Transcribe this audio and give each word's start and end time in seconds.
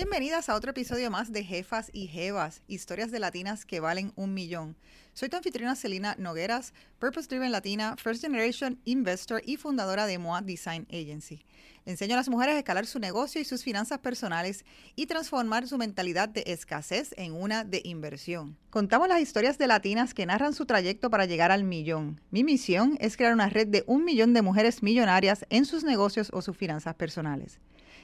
Bienvenidas 0.00 0.48
a 0.48 0.54
otro 0.54 0.70
episodio 0.70 1.10
más 1.10 1.32
de 1.32 1.42
Jefas 1.42 1.90
y 1.92 2.06
Jevas, 2.06 2.62
historias 2.68 3.10
de 3.10 3.18
latinas 3.18 3.64
que 3.64 3.80
valen 3.80 4.12
un 4.14 4.32
millón. 4.32 4.76
Soy 5.12 5.28
tu 5.28 5.36
anfitriona 5.36 5.74
Celina 5.74 6.14
Nogueras, 6.20 6.72
Purpose 7.00 7.26
Driven 7.26 7.50
Latina, 7.50 7.96
First 7.96 8.22
Generation 8.22 8.80
Investor 8.84 9.42
y 9.44 9.56
fundadora 9.56 10.06
de 10.06 10.18
MOA 10.18 10.42
Design 10.42 10.86
Agency. 10.88 11.44
Enseño 11.88 12.12
a 12.12 12.16
las 12.18 12.28
mujeres 12.28 12.54
a 12.54 12.58
escalar 12.58 12.84
su 12.84 12.98
negocio 12.98 13.40
y 13.40 13.46
sus 13.46 13.64
finanzas 13.64 14.00
personales 14.00 14.66
y 14.94 15.06
transformar 15.06 15.66
su 15.66 15.78
mentalidad 15.78 16.28
de 16.28 16.44
escasez 16.46 17.14
en 17.16 17.32
una 17.32 17.64
de 17.64 17.80
inversión. 17.82 18.58
Contamos 18.68 19.08
las 19.08 19.22
historias 19.22 19.56
de 19.56 19.68
latinas 19.68 20.12
que 20.12 20.26
narran 20.26 20.52
su 20.52 20.66
trayecto 20.66 21.08
para 21.08 21.24
llegar 21.24 21.50
al 21.50 21.64
millón. 21.64 22.20
Mi 22.30 22.44
misión 22.44 22.98
es 23.00 23.16
crear 23.16 23.32
una 23.32 23.48
red 23.48 23.68
de 23.68 23.84
un 23.86 24.04
millón 24.04 24.34
de 24.34 24.42
mujeres 24.42 24.82
millonarias 24.82 25.46
en 25.48 25.64
sus 25.64 25.82
negocios 25.82 26.28
o 26.34 26.42
sus 26.42 26.58
finanzas 26.58 26.94
personales. 26.94 27.58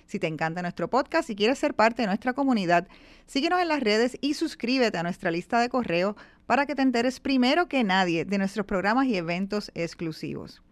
Si 0.06 0.18
te 0.18 0.28
encanta 0.28 0.62
nuestro 0.62 0.88
podcast 0.88 1.28
y 1.28 1.36
quieres 1.36 1.58
ser 1.58 1.74
parte 1.74 2.00
de 2.00 2.08
nuestra 2.08 2.32
comunidad, 2.32 2.88
síguenos 3.26 3.60
en 3.60 3.68
las 3.68 3.82
redes 3.82 4.16
y 4.22 4.32
suscríbete 4.32 4.96
a 4.96 5.02
nuestra 5.02 5.30
lista 5.30 5.60
de 5.60 5.68
correo 5.68 6.16
para 6.46 6.64
que 6.64 6.74
te 6.74 6.80
enteres 6.80 7.20
primero 7.20 7.68
que 7.68 7.84
nadie 7.84 8.24
de 8.24 8.38
nuestros 8.38 8.64
programas 8.64 9.08
y 9.08 9.16
eventos 9.16 9.70
exclusivos. 9.74 10.62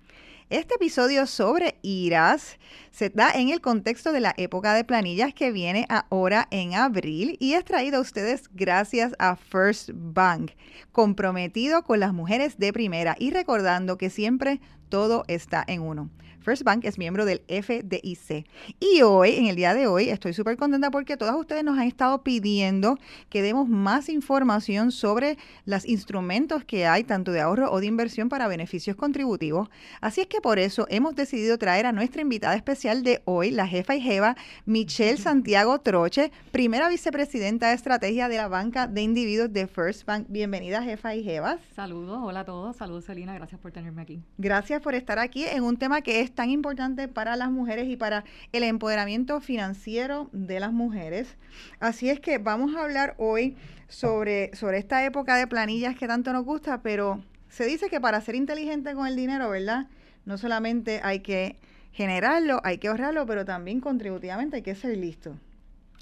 Este 0.50 0.74
episodio 0.74 1.26
sobre 1.26 1.78
iras 1.82 2.58
se 2.90 3.08
da 3.10 3.30
en 3.30 3.48
el 3.48 3.60
contexto 3.60 4.12
de 4.12 4.20
la 4.20 4.34
época 4.36 4.74
de 4.74 4.84
planillas 4.84 5.32
que 5.32 5.50
viene 5.50 5.86
ahora 5.88 6.48
en 6.50 6.74
abril 6.74 7.36
y 7.40 7.54
es 7.54 7.64
traído 7.64 7.98
a 7.98 8.00
ustedes 8.00 8.50
gracias 8.52 9.14
a 9.18 9.36
First 9.36 9.90
Bank, 9.94 10.52
comprometido 10.90 11.84
con 11.84 12.00
las 12.00 12.12
mujeres 12.12 12.58
de 12.58 12.72
primera 12.72 13.16
y 13.18 13.30
recordando 13.30 13.96
que 13.96 14.10
siempre 14.10 14.60
todo 14.88 15.24
está 15.26 15.64
en 15.66 15.80
uno. 15.80 16.10
First 16.42 16.64
Bank 16.64 16.84
es 16.84 16.98
miembro 16.98 17.24
del 17.24 17.42
FDIC. 17.48 18.46
Y 18.80 19.02
hoy, 19.02 19.36
en 19.36 19.46
el 19.46 19.56
día 19.56 19.74
de 19.74 19.86
hoy, 19.86 20.08
estoy 20.08 20.34
súper 20.34 20.56
contenta 20.56 20.90
porque 20.90 21.16
todas 21.16 21.36
ustedes 21.36 21.64
nos 21.64 21.78
han 21.78 21.86
estado 21.86 22.22
pidiendo 22.22 22.98
que 23.28 23.42
demos 23.42 23.68
más 23.68 24.08
información 24.08 24.90
sobre 24.90 25.38
los 25.64 25.86
instrumentos 25.86 26.64
que 26.64 26.86
hay, 26.86 27.04
tanto 27.04 27.32
de 27.32 27.40
ahorro 27.40 27.70
o 27.70 27.80
de 27.80 27.86
inversión 27.86 28.28
para 28.28 28.48
beneficios 28.48 28.96
contributivos. 28.96 29.68
Así 30.00 30.20
es 30.20 30.26
que 30.26 30.40
por 30.40 30.58
eso 30.58 30.86
hemos 30.90 31.14
decidido 31.14 31.58
traer 31.58 31.86
a 31.86 31.92
nuestra 31.92 32.22
invitada 32.22 32.56
especial 32.56 33.04
de 33.04 33.22
hoy, 33.24 33.50
la 33.50 33.66
jefa 33.66 33.94
y 33.94 34.00
jeva, 34.00 34.36
Michelle 34.66 35.18
Santiago 35.18 35.80
Troche, 35.80 36.32
primera 36.50 36.88
vicepresidenta 36.88 37.68
de 37.68 37.74
estrategia 37.74 38.28
de 38.28 38.36
la 38.36 38.48
banca 38.48 38.86
de 38.86 39.02
individuos 39.02 39.52
de 39.52 39.66
First 39.66 40.04
Bank. 40.04 40.26
Bienvenida, 40.28 40.82
jefa 40.82 41.14
y 41.14 41.22
jevas. 41.22 41.60
Saludos, 41.74 42.18
hola 42.22 42.40
a 42.40 42.44
todos. 42.44 42.76
Saludos, 42.76 43.04
Celina. 43.04 43.34
Gracias 43.34 43.60
por 43.60 43.70
tenerme 43.70 44.02
aquí. 44.02 44.22
Gracias 44.38 44.80
por 44.80 44.94
estar 44.94 45.18
aquí 45.18 45.44
en 45.44 45.62
un 45.62 45.76
tema 45.76 46.00
que 46.00 46.20
es 46.20 46.31
tan 46.34 46.50
importante 46.50 47.08
para 47.08 47.36
las 47.36 47.50
mujeres 47.50 47.88
y 47.88 47.96
para 47.96 48.24
el 48.52 48.62
empoderamiento 48.62 49.40
financiero 49.40 50.28
de 50.32 50.60
las 50.60 50.72
mujeres. 50.72 51.36
Así 51.80 52.10
es 52.10 52.20
que 52.20 52.38
vamos 52.38 52.74
a 52.74 52.82
hablar 52.82 53.14
hoy 53.18 53.56
sobre, 53.88 54.54
sobre 54.54 54.78
esta 54.78 55.04
época 55.04 55.36
de 55.36 55.46
planillas 55.46 55.96
que 55.96 56.06
tanto 56.06 56.32
nos 56.32 56.44
gusta, 56.44 56.82
pero 56.82 57.22
se 57.48 57.66
dice 57.66 57.88
que 57.90 58.00
para 58.00 58.20
ser 58.20 58.34
inteligente 58.34 58.94
con 58.94 59.06
el 59.06 59.16
dinero, 59.16 59.50
¿verdad? 59.50 59.86
No 60.24 60.38
solamente 60.38 61.00
hay 61.02 61.20
que 61.20 61.58
generarlo, 61.92 62.60
hay 62.64 62.78
que 62.78 62.88
ahorrarlo, 62.88 63.26
pero 63.26 63.44
también 63.44 63.80
contributivamente 63.80 64.56
hay 64.56 64.62
que 64.62 64.74
ser 64.74 64.96
listo. 64.96 65.36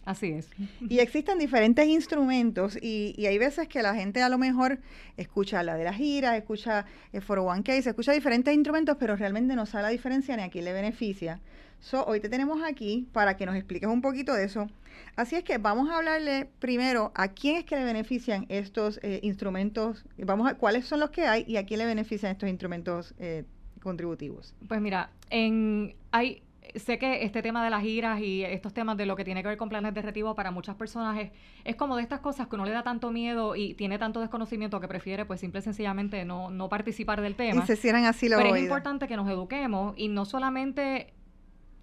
Así 0.05 0.29
es. 0.33 0.49
Y 0.89 0.99
existen 0.99 1.39
diferentes 1.39 1.87
instrumentos 1.87 2.77
y, 2.81 3.15
y, 3.17 3.27
hay 3.27 3.39
veces 3.39 3.69
que 3.69 3.83
la 3.83 3.95
gente 3.95 4.23
a 4.23 4.29
lo 4.29 4.39
mejor 4.39 4.79
escucha 5.17 5.63
la 5.63 5.77
de 5.77 5.85
las 5.85 5.97
giras, 5.97 6.37
escucha 6.37 6.87
el 7.13 7.23
401k, 7.23 7.83
se 7.83 7.91
escucha 7.91 8.13
diferentes 8.13 8.53
instrumentos, 8.55 8.97
pero 8.99 9.15
realmente 9.15 9.55
no 9.55 9.67
sabe 9.67 9.83
la 9.83 9.89
diferencia 9.91 10.37
ni 10.37 10.43
a 10.43 10.49
quién 10.49 10.65
le 10.65 10.73
beneficia. 10.73 11.41
So, 11.81 12.05
hoy 12.05 12.21
te 12.21 12.29
tenemos 12.29 12.63
aquí 12.63 13.09
para 13.13 13.37
que 13.37 13.47
nos 13.47 13.57
expliques 13.57 13.89
un 13.89 14.03
poquito 14.03 14.35
de 14.35 14.45
eso. 14.45 14.69
Así 15.17 15.37
es 15.37 15.45
que 15.45 15.59
vamos 15.59 15.91
a 15.91 15.97
hablarle 15.97 16.49
primero 16.59 17.11
a 17.15 17.29
quién 17.29 17.57
es 17.57 17.65
que 17.65 17.77
le 17.77 17.85
benefician 17.85 18.47
estos 18.49 19.01
eh, 19.03 19.21
instrumentos, 19.23 20.05
vamos 20.19 20.49
a 20.49 20.55
cuáles 20.55 20.87
son 20.87 21.01
los 21.01 21.11
que 21.11 21.27
hay 21.27 21.45
y 21.47 21.57
a 21.57 21.65
quién 21.65 21.79
le 21.79 21.87
benefician 21.87 22.33
estos 22.33 22.49
instrumentos 22.49 23.15
eh, 23.19 23.45
contributivos. 23.83 24.55
Pues 24.69 24.81
mira, 24.81 25.11
en 25.31 25.95
hay 26.11 26.43
sé 26.77 26.99
que 26.99 27.25
este 27.25 27.43
tema 27.43 27.65
de 27.65 27.71
las 27.71 27.83
giras 27.83 28.21
y 28.21 28.45
estos 28.45 28.73
temas 28.73 28.97
de 28.97 29.07
lo 29.07 29.17
que 29.17 29.25
tiene 29.25 29.43
que 29.43 29.49
ver 29.49 29.57
con 29.57 29.69
planes 29.69 29.95
de 29.95 30.03
retiro 30.03 30.35
para 30.35 30.51
muchas 30.51 30.77
personas 30.77 31.19
es, 31.19 31.31
es 31.65 31.77
como 31.77 31.97
de 31.97 32.03
estas 32.03 32.21
cosas 32.21 32.49
que 32.49 32.57
uno 32.57 32.65
le 32.65 32.73
da 32.73 32.83
tanto 32.83 33.11
miedo 33.11 33.57
y 33.57 33.75
tiene 33.75 33.99
tanto 33.99 34.21
desconocimiento 34.21 34.81
que 34.81 34.89
prefiere 34.89 35.25
pues 35.25 35.41
simple 35.41 35.61
y 35.61 35.63
sencillamente 35.63 36.25
no, 36.25 36.51
no 36.51 36.69
participar 36.69 37.21
del 37.21 37.37
tema. 37.37 37.63
Y 37.63 37.67
se 37.67 37.77
cierran 37.77 38.05
así 38.05 38.29
los 38.29 38.41
Pero 38.41 38.55
es 38.55 38.63
importante 38.63 39.09
que 39.09 39.17
nos 39.17 39.29
eduquemos 39.29 39.95
y 39.97 40.09
no 40.09 40.25
solamente 40.25 41.15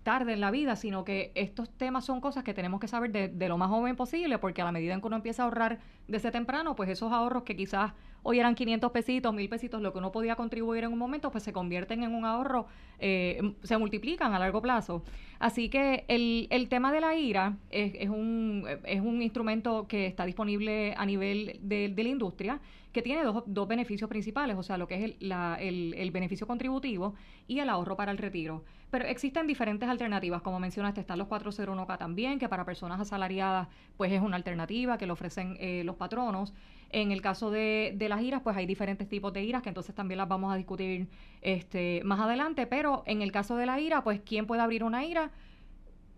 tarde 0.03 0.31
en 0.31 0.39
la 0.39 0.51
vida, 0.51 0.77
sino 0.77 1.03
que 1.03 1.33
estos 1.35 1.69
temas 1.69 2.05
son 2.05 2.21
cosas 2.21 2.45
que 2.45 2.53
tenemos 2.53 2.79
que 2.79 2.87
saber 2.87 3.11
de, 3.11 3.27
de, 3.27 3.49
lo 3.49 3.57
más 3.57 3.67
joven 3.67 3.97
posible, 3.97 4.37
porque 4.37 4.61
a 4.61 4.65
la 4.65 4.71
medida 4.71 4.93
en 4.93 5.01
que 5.01 5.07
uno 5.07 5.17
empieza 5.17 5.43
a 5.43 5.45
ahorrar 5.45 5.79
desde 6.07 6.31
temprano, 6.31 6.77
pues 6.77 6.89
esos 6.89 7.11
ahorros 7.11 7.43
que 7.43 7.57
quizás 7.57 7.91
hoy 8.29 8.39
eran 8.39 8.55
500 8.55 8.91
pesitos, 8.91 9.33
1000 9.33 9.47
pesitos, 9.47 9.81
lo 9.81 9.93
que 9.93 9.99
uno 9.99 10.11
podía 10.11 10.35
contribuir 10.35 10.83
en 10.83 10.91
un 10.91 10.99
momento, 10.99 11.31
pues 11.31 11.45
se 11.45 11.53
convierten 11.53 12.03
en 12.03 12.13
un 12.13 12.25
ahorro, 12.25 12.67
eh, 12.99 13.53
se 13.63 13.77
multiplican 13.77 14.33
a 14.33 14.39
largo 14.39 14.61
plazo. 14.61 15.01
Así 15.39 15.69
que 15.69 16.03
el, 16.09 16.47
el 16.49 16.67
tema 16.67 16.91
de 16.91 16.99
la 16.99 17.15
IRA 17.15 17.55
es, 17.69 17.93
es, 17.95 18.09
un, 18.09 18.65
es 18.83 18.99
un 18.99 19.21
instrumento 19.21 19.87
que 19.87 20.07
está 20.07 20.25
disponible 20.25 20.93
a 20.97 21.05
nivel 21.05 21.57
de, 21.61 21.87
de 21.87 22.03
la 22.03 22.09
industria 22.09 22.59
que 22.91 23.01
tiene 23.01 23.23
dos, 23.23 23.43
dos, 23.45 23.65
beneficios 23.65 24.09
principales, 24.09 24.57
o 24.57 24.63
sea, 24.63 24.77
lo 24.77 24.89
que 24.89 24.95
es 24.95 25.03
el, 25.05 25.15
la, 25.21 25.57
el, 25.61 25.93
el, 25.93 26.11
beneficio 26.11 26.47
contributivo 26.47 27.13
y 27.47 27.59
el 27.59 27.69
ahorro 27.69 27.95
para 27.95 28.11
el 28.11 28.17
retiro. 28.17 28.65
Pero 28.89 29.05
existen 29.05 29.47
diferentes 29.47 29.89
alternativas, 29.89 30.41
como 30.41 30.59
mencionaste, 30.59 31.01
están 31.01 31.19
los 31.19 31.27
401k 31.27 31.97
también, 31.97 32.39
que 32.39 32.47
para 32.47 32.63
personas 32.63 32.99
asalariadas 33.01 33.67
pues 33.97 34.11
es 34.11 34.21
una 34.21 34.37
alternativa 34.37 34.97
que 34.97 35.05
le 35.05 35.11
ofrecen 35.11 35.57
eh, 35.59 35.83
los 35.83 35.95
patronos. 35.95 36.53
En 36.89 37.11
el 37.11 37.21
caso 37.21 37.51
de, 37.51 37.93
de, 37.97 38.07
las 38.07 38.21
iras, 38.21 38.41
pues 38.41 38.55
hay 38.55 38.65
diferentes 38.65 39.09
tipos 39.09 39.33
de 39.33 39.43
iras 39.43 39.61
que 39.61 39.69
entonces 39.69 39.93
también 39.93 40.19
las 40.19 40.29
vamos 40.29 40.53
a 40.53 40.55
discutir 40.55 41.09
este, 41.41 42.01
más 42.05 42.21
adelante, 42.21 42.65
pero 42.65 43.03
en 43.05 43.21
el 43.21 43.33
caso 43.33 43.57
de 43.57 43.65
la 43.65 43.79
ira, 43.79 44.03
pues 44.03 44.21
¿quién 44.21 44.47
puede 44.47 44.61
abrir 44.61 44.85
una 44.85 45.03
ira? 45.03 45.31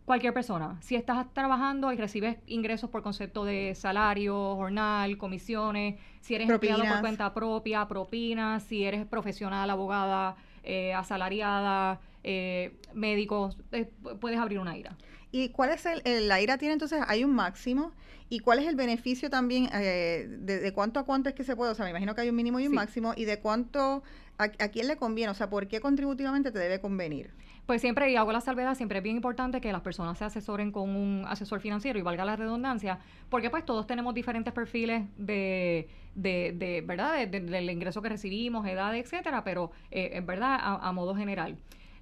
Cualquier 0.05 0.33
persona. 0.33 0.77
Si 0.81 0.95
estás 0.95 1.31
trabajando 1.33 1.91
y 1.91 1.97
recibes 1.97 2.37
ingresos 2.45 2.89
por 2.89 3.01
concepto 3.01 3.45
de 3.45 3.73
salario, 3.75 4.55
jornal, 4.55 5.17
comisiones, 5.17 5.99
si 6.21 6.35
eres 6.35 6.47
propinas. 6.47 6.77
empleado 6.77 6.95
por 6.95 7.01
cuenta 7.01 7.33
propia, 7.33 7.87
propinas, 7.87 8.63
si 8.63 8.83
eres 8.83 9.05
profesional, 9.05 9.69
abogada, 9.69 10.35
eh, 10.63 10.93
asalariada, 10.93 11.99
eh, 12.23 12.77
médicos, 12.93 13.57
eh, 13.71 13.89
puedes 14.19 14.39
abrir 14.39 14.59
una 14.59 14.77
IRA. 14.77 14.97
¿Y 15.31 15.49
cuál 15.49 15.69
es 15.69 15.85
el, 15.85 16.01
el, 16.05 16.27
la 16.27 16.41
IRA 16.41 16.57
tiene 16.57 16.73
entonces, 16.73 17.01
hay 17.07 17.23
un 17.23 17.33
máximo? 17.33 17.91
¿Y 18.29 18.39
cuál 18.39 18.59
es 18.59 18.67
el 18.67 18.75
beneficio 18.75 19.29
también, 19.29 19.69
eh, 19.73 20.27
de, 20.27 20.59
de, 20.59 20.71
cuánto 20.71 20.99
a 20.99 21.03
cuánto 21.03 21.29
es 21.29 21.35
que 21.35 21.43
se 21.43 21.55
puede? 21.55 21.71
O 21.71 21.75
sea, 21.75 21.85
me 21.85 21.91
imagino 21.91 22.13
que 22.13 22.21
hay 22.21 22.29
un 22.29 22.35
mínimo 22.35 22.59
y 22.59 22.65
un 22.65 22.71
sí. 22.71 22.75
máximo, 22.75 23.13
y 23.15 23.25
de 23.25 23.39
cuánto, 23.39 24.03
a, 24.37 24.43
a, 24.43 24.67
quién 24.69 24.87
le 24.87 24.97
conviene? 24.97 25.31
O 25.31 25.33
sea, 25.33 25.49
¿por 25.49 25.67
qué 25.67 25.79
contributivamente 25.79 26.51
te 26.51 26.59
debe 26.59 26.79
convenir? 26.79 27.31
Pues 27.65 27.81
siempre, 27.81 28.11
y 28.11 28.15
hago 28.15 28.31
la 28.31 28.41
salvedad, 28.41 28.75
siempre 28.75 28.99
es 28.99 29.03
bien 29.03 29.15
importante 29.15 29.61
que 29.61 29.71
las 29.71 29.81
personas 29.81 30.17
se 30.17 30.25
asesoren 30.25 30.71
con 30.71 30.89
un 30.95 31.25
asesor 31.27 31.59
financiero, 31.59 31.97
y 31.99 32.01
valga 32.01 32.25
la 32.25 32.35
redundancia, 32.35 32.99
porque 33.29 33.49
pues 33.49 33.65
todos 33.65 33.85
tenemos 33.87 34.13
diferentes 34.13 34.53
perfiles 34.53 35.03
de, 35.17 35.87
de, 36.15 36.53
de 36.55 36.81
¿verdad?, 36.81 37.15
de, 37.17 37.27
de, 37.27 37.39
del 37.39 37.69
ingreso 37.69 38.01
que 38.01 38.09
recibimos, 38.09 38.67
edad, 38.67 38.95
etcétera, 38.95 39.43
pero 39.43 39.71
eh, 39.91 40.11
en 40.13 40.25
verdad, 40.25 40.57
a, 40.59 40.87
a 40.87 40.91
modo 40.91 41.15
general. 41.15 41.57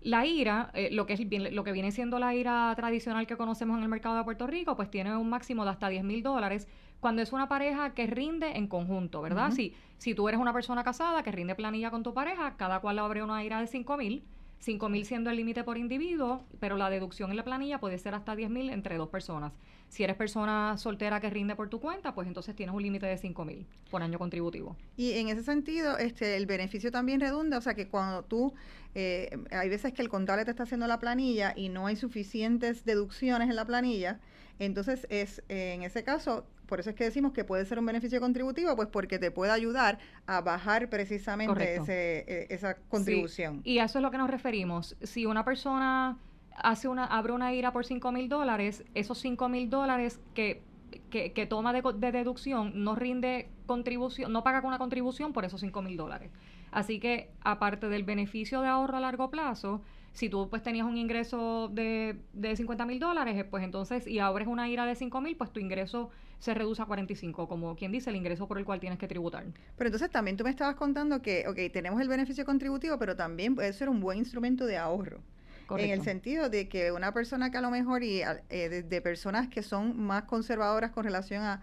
La 0.07 0.25
IRA, 0.25 0.72
eh, 0.73 0.88
lo, 0.90 1.06
que 1.06 1.13
es, 1.13 1.22
lo 1.51 1.66
que 1.66 1.73
viene 1.73 1.91
siendo 1.91 2.18
la 2.18 2.34
IRA 2.34 2.73
tradicional 2.78 3.28
que 3.28 3.35
conocemos 3.35 3.75
en 3.75 3.84
el 3.84 3.90
mercado 3.90 4.16
de 4.16 4.23
Puerto 4.23 4.47
Rico, 4.47 4.73
pues 4.78 4.90
tiene 4.90 5.13
un 5.18 5.29
máximo 5.29 5.66
de 5.66 5.72
hasta 5.72 5.90
10 5.90 6.06
mil 6.06 6.23
dólares 6.23 6.66
cuando 7.01 7.22
es 7.22 7.34
una 7.34 7.50
pareja 7.50 7.94
que 7.94 8.07
rinde 8.07 8.56
en 8.56 8.67
conjunto, 8.67 9.22
¿verdad? 9.22 9.50
Uh 9.50 9.51
-huh. 9.51 9.56
si, 9.56 9.73
si 9.97 10.16
tú 10.16 10.29
eres 10.29 10.40
una 10.40 10.53
persona 10.53 10.81
casada 10.85 11.23
que 11.23 11.32
rinde 11.34 11.55
planilla 11.55 11.91
con 11.91 12.03
tu 12.03 12.14
pareja, 12.14 12.55
cada 12.55 12.79
cual 12.79 12.99
abre 12.99 13.22
una 13.22 13.43
IRA 13.43 13.59
de 13.59 13.67
5 13.67 13.97
mil 13.97 14.23
5 14.59 14.90
mil 14.90 15.06
siendo 15.06 15.30
el 15.30 15.38
límite 15.38 15.64
por 15.64 15.78
individuo, 15.78 16.44
pero 16.59 16.78
la 16.78 16.90
deducción 16.90 17.30
en 17.32 17.38
la 17.38 17.44
planilla 17.44 17.80
puede 17.80 17.98
ser 17.98 18.16
hasta 18.16 18.36
10 18.36 18.50
mil 18.50 18.70
entre 18.70 18.98
dos 18.98 19.09
personas. 19.09 19.54
Si 19.90 20.04
eres 20.04 20.18
persona 20.18 20.78
soltera 20.78 21.22
que 21.22 21.30
rinde 21.30 21.56
por 21.56 21.70
tu 21.70 21.80
cuenta, 21.80 22.14
pues 22.14 22.28
entonces 22.28 22.56
tienes 22.56 22.76
un 22.76 22.82
límite 22.82 23.06
de 23.06 23.18
5 23.18 23.46
mil 23.46 23.66
por 23.90 24.02
año 24.04 24.20
contributivo. 24.20 24.76
Y 24.98 25.14
en 25.14 25.30
ese 25.30 25.44
sentido, 25.44 25.98
este, 25.98 26.36
el 26.36 26.46
beneficio 26.46 26.92
también 26.92 27.22
redunda, 27.22 27.58
o 27.58 27.62
sea 27.62 27.74
que 27.74 27.88
cuando 27.88 28.24
tú, 28.24 28.54
eh, 28.96 29.30
hay 29.52 29.70
veces 29.70 29.94
que 29.94 30.02
el 30.02 30.09
contable 30.09 30.44
te 30.44 30.52
está 30.52 30.64
haciendo 30.64 30.88
la 30.88 31.00
planilla 31.00 31.54
y 31.56 31.70
no 31.70 31.88
hay 31.88 31.96
suficientes 31.96 32.84
deducciones 32.84 33.50
en 33.50 33.56
la 33.56 33.66
planilla, 33.66 34.20
entonces 34.59 35.08
es 35.09 35.44
eh, 35.50 35.74
en 35.74 35.84
ese 35.84 36.04
caso 36.04 36.46
por 36.68 36.80
eso 36.80 36.90
es 36.90 36.96
que 36.96 37.06
decimos 37.06 37.32
que 37.32 37.46
puede 37.46 37.66
ser 37.66 37.80
un 37.80 37.86
beneficio 37.86 38.20
contributivo, 38.20 38.76
pues 38.76 38.90
porque 38.90 39.18
te 39.20 39.32
puede 39.32 39.52
ayudar 39.52 40.00
a 40.26 40.42
bajar 40.42 40.90
precisamente 40.90 41.76
ese, 41.76 42.26
eh, 42.28 42.48
esa 42.50 42.76
contribución. 42.90 43.62
Sí, 43.64 43.72
y 43.72 43.80
a 43.80 43.86
eso 43.86 44.00
es 44.00 44.04
lo 44.04 44.12
que 44.12 44.18
nos 44.18 44.30
referimos. 44.30 44.98
Si 45.02 45.26
una 45.26 45.46
persona 45.46 46.20
hace 46.58 46.88
una, 46.88 47.06
abre 47.06 47.34
una 47.34 47.54
IRA 47.54 47.72
por 47.72 47.86
5 47.86 48.12
mil 48.12 48.28
dólares, 48.30 48.84
esos 48.94 49.18
5 49.20 49.48
mil 49.50 49.70
dólares 49.70 50.20
que 50.34 50.62
que, 51.09 51.34
que 51.34 51.45
toma 51.45 51.73
de, 51.73 51.81
de, 51.95 52.11
deducción 52.11 52.84
no 52.84 52.95
rinde 52.95 53.49
contribución, 53.66 54.31
no 54.31 54.43
paga 54.43 54.61
con 54.61 54.69
una 54.69 54.78
contribución 54.78 55.34
por 55.34 55.45
esos 55.45 55.61
5 55.61 55.81
mil 55.81 55.97
dólares. 55.97 56.31
Así 56.72 56.99
que 56.99 57.31
aparte 57.41 57.89
del 57.89 58.03
beneficio 58.03 58.61
de 58.61 58.67
ahorro 58.67 58.97
a 58.97 58.99
largo 58.99 59.29
plazo, 59.29 59.81
si 60.13 60.29
tú 60.29 60.49
pues 60.49 60.63
tenías 60.63 60.85
un 60.85 60.97
ingreso 60.97 61.69
de, 61.69 62.19
de 62.34 62.55
50 62.55 62.85
mil 62.85 62.99
dólares, 62.99 63.45
pues 63.49 63.63
entonces, 63.63 64.07
y 64.07 64.19
abres 64.19 64.47
una 64.47 64.67
IRA 64.67 64.85
de 64.85 64.95
5 64.95 65.22
mil, 65.22 65.37
pues 65.37 65.51
tu 65.51 65.59
ingreso 65.59 66.09
se 66.39 66.53
reduce 66.53 66.81
a 66.81 66.85
45, 66.85 67.47
como 67.47 67.75
quien 67.75 67.91
dice, 67.91 68.09
el 68.09 68.16
ingreso 68.16 68.47
por 68.47 68.57
el 68.57 68.66
cual 68.66 68.79
tienes 68.79 68.99
que 68.99 69.07
tributar. 69.07 69.45
Pero 69.75 69.87
entonces 69.87 70.09
también 70.09 70.37
tú 70.37 70.43
me 70.43 70.49
estabas 70.49 70.75
contando 70.75 71.22
que, 71.22 71.45
ok, 71.47 71.72
tenemos 71.72 72.01
el 72.01 72.07
beneficio 72.07 72.45
contributivo, 72.45 72.97
pero 72.97 73.16
también 73.16 73.55
puede 73.55 73.72
ser 73.73 73.89
un 73.89 73.99
buen 73.99 74.17
instrumento 74.17 74.66
de 74.66 74.78
ahorro. 74.78 75.22
En 75.69 75.90
el 75.90 76.02
sentido 76.03 76.49
de 76.49 76.69
que 76.69 76.91
una 76.91 77.14
persona 77.14 77.52
que 77.52 77.58
a 77.58 77.61
lo 77.61 77.72
mejor, 77.72 78.03
y 78.03 78.22
eh, 78.49 78.84
de, 78.87 79.02
personas 79.02 79.47
que 79.47 79.64
son 79.64 79.99
más 79.99 80.23
conservadoras 80.23 80.91
con 80.91 81.03
relación 81.03 81.43
a, 81.43 81.61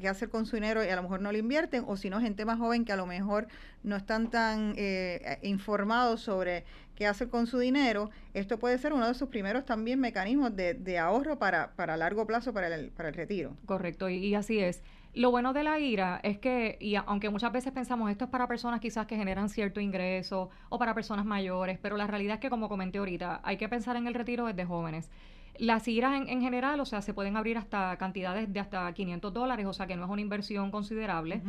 qué 0.00 0.08
hacer 0.08 0.28
con 0.28 0.44
su 0.44 0.56
dinero 0.56 0.84
y 0.84 0.88
a 0.88 0.96
lo 0.96 1.02
mejor 1.02 1.20
no 1.20 1.32
lo 1.32 1.38
invierten, 1.38 1.84
o 1.86 1.96
si 1.96 2.10
no, 2.10 2.20
gente 2.20 2.44
más 2.44 2.58
joven 2.58 2.84
que 2.84 2.92
a 2.92 2.96
lo 2.96 3.06
mejor 3.06 3.48
no 3.82 3.96
están 3.96 4.30
tan 4.30 4.74
eh, 4.76 5.38
informados 5.42 6.20
sobre 6.20 6.64
qué 6.94 7.06
hacer 7.06 7.28
con 7.28 7.46
su 7.46 7.58
dinero, 7.58 8.10
esto 8.34 8.58
puede 8.58 8.76
ser 8.76 8.92
uno 8.92 9.06
de 9.06 9.14
sus 9.14 9.28
primeros 9.28 9.64
también 9.64 10.00
mecanismos 10.00 10.54
de, 10.54 10.74
de 10.74 10.98
ahorro 10.98 11.38
para, 11.38 11.72
para 11.76 11.96
largo 11.96 12.26
plazo 12.26 12.52
para 12.52 12.74
el, 12.74 12.90
para 12.90 13.08
el 13.08 13.14
retiro. 13.14 13.56
Correcto, 13.66 14.08
y 14.08 14.34
así 14.34 14.58
es. 14.58 14.82
Lo 15.18 15.32
bueno 15.32 15.52
de 15.52 15.64
la 15.64 15.80
IRA 15.80 16.20
es 16.22 16.38
que, 16.38 16.78
y 16.80 16.94
aunque 16.94 17.28
muchas 17.28 17.50
veces 17.50 17.72
pensamos 17.72 18.08
esto 18.08 18.26
es 18.26 18.30
para 18.30 18.46
personas 18.46 18.78
quizás 18.78 19.04
que 19.08 19.16
generan 19.16 19.48
cierto 19.48 19.80
ingreso 19.80 20.48
o 20.68 20.78
para 20.78 20.94
personas 20.94 21.26
mayores, 21.26 21.76
pero 21.82 21.96
la 21.96 22.06
realidad 22.06 22.34
es 22.34 22.40
que, 22.40 22.48
como 22.48 22.68
comenté 22.68 22.98
ahorita, 22.98 23.40
hay 23.42 23.56
que 23.56 23.68
pensar 23.68 23.96
en 23.96 24.06
el 24.06 24.14
retiro 24.14 24.46
desde 24.46 24.64
jóvenes. 24.64 25.10
Las 25.58 25.88
IRAs 25.88 26.20
en, 26.20 26.28
en 26.28 26.40
general, 26.40 26.78
o 26.78 26.84
sea, 26.84 27.02
se 27.02 27.14
pueden 27.14 27.36
abrir 27.36 27.58
hasta 27.58 27.96
cantidades 27.96 28.52
de 28.52 28.60
hasta 28.60 28.92
500 28.92 29.34
dólares, 29.34 29.66
o 29.66 29.72
sea 29.72 29.88
que 29.88 29.96
no 29.96 30.04
es 30.04 30.10
una 30.12 30.20
inversión 30.20 30.70
considerable. 30.70 31.42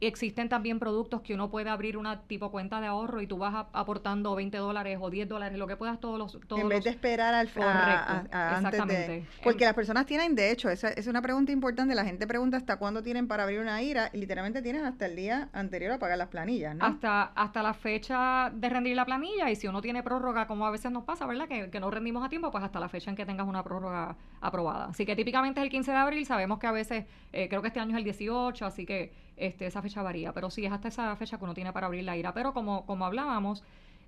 Existen 0.00 0.48
también 0.48 0.78
productos 0.78 1.22
que 1.22 1.34
uno 1.34 1.50
puede 1.50 1.70
abrir 1.70 1.96
una 1.96 2.20
tipo 2.22 2.50
cuenta 2.50 2.80
de 2.80 2.86
ahorro 2.86 3.22
y 3.22 3.26
tú 3.26 3.38
vas 3.38 3.66
aportando 3.72 4.34
20 4.34 4.58
dólares 4.58 4.98
o 5.00 5.08
10 5.08 5.28
dólares, 5.28 5.58
lo 5.58 5.66
que 5.66 5.76
puedas 5.76 5.98
todos 6.00 6.18
los... 6.18 6.38
Todos 6.46 6.60
en 6.60 6.68
vez 6.68 6.84
de 6.84 6.90
esperar 6.90 7.32
al 7.32 7.48
Correcto, 7.48 8.28
exactamente. 8.30 9.26
porque 9.42 9.64
las 9.64 9.74
personas 9.74 10.04
tienen, 10.04 10.34
de 10.34 10.50
hecho, 10.50 10.68
esa 10.68 10.90
es 10.90 11.06
una 11.06 11.22
pregunta 11.22 11.52
importante, 11.52 11.94
la 11.94 12.04
gente 12.04 12.26
pregunta 12.26 12.56
hasta 12.56 12.76
cuándo 12.76 13.02
tienen 13.02 13.26
para 13.26 13.44
abrir 13.44 13.60
una 13.60 13.82
IRA 13.82 14.10
y 14.12 14.18
literalmente 14.18 14.60
tienen 14.62 14.84
hasta 14.84 15.06
el 15.06 15.16
día 15.16 15.48
anterior 15.52 15.92
a 15.92 15.98
pagar 15.98 16.18
las 16.18 16.28
planillas, 16.28 16.76
¿no? 16.76 16.84
Hasta, 16.84 17.22
hasta 17.34 17.62
la 17.62 17.72
fecha 17.72 18.50
de 18.54 18.68
rendir 18.68 18.96
la 18.96 19.06
planilla 19.06 19.50
y 19.50 19.56
si 19.56 19.66
uno 19.66 19.80
tiene 19.80 20.02
prórroga, 20.02 20.46
como 20.46 20.66
a 20.66 20.70
veces 20.70 20.92
nos 20.92 21.04
pasa, 21.04 21.26
¿verdad? 21.26 21.48
Que, 21.48 21.70
que 21.70 21.80
no 21.80 21.90
rendimos 21.90 22.24
a 22.24 22.28
tiempo, 22.28 22.50
pues 22.50 22.62
hasta 22.62 22.80
la 22.80 22.88
fecha 22.88 23.10
en 23.10 23.16
que 23.16 23.24
tengas 23.24 23.46
una 23.46 23.62
prórroga 23.62 24.16
aprobada. 24.40 24.86
Así 24.86 25.06
que 25.06 25.16
típicamente 25.16 25.60
es 25.60 25.64
el 25.64 25.70
15 25.70 25.90
de 25.90 25.96
abril, 25.96 26.26
sabemos 26.26 26.58
que 26.58 26.66
a 26.66 26.72
veces, 26.72 27.06
eh, 27.32 27.48
creo 27.48 27.62
que 27.62 27.68
este 27.68 27.80
año 27.80 27.92
es 27.92 27.98
el 27.98 28.04
18, 28.04 28.66
así 28.66 28.84
que 28.84 29.25
este, 29.36 29.66
esa 29.66 29.82
fecha 29.82 30.02
varía, 30.02 30.32
pero 30.32 30.50
sí 30.50 30.64
es 30.64 30.72
hasta 30.72 30.88
esa 30.88 31.14
fecha 31.16 31.38
que 31.38 31.44
uno 31.44 31.54
tiene 31.54 31.72
para 31.72 31.86
abrir 31.86 32.04
la 32.04 32.16
IRA. 32.16 32.32
Pero 32.32 32.52
como, 32.52 32.86
como 32.86 33.04
hablábamos, 33.04 33.62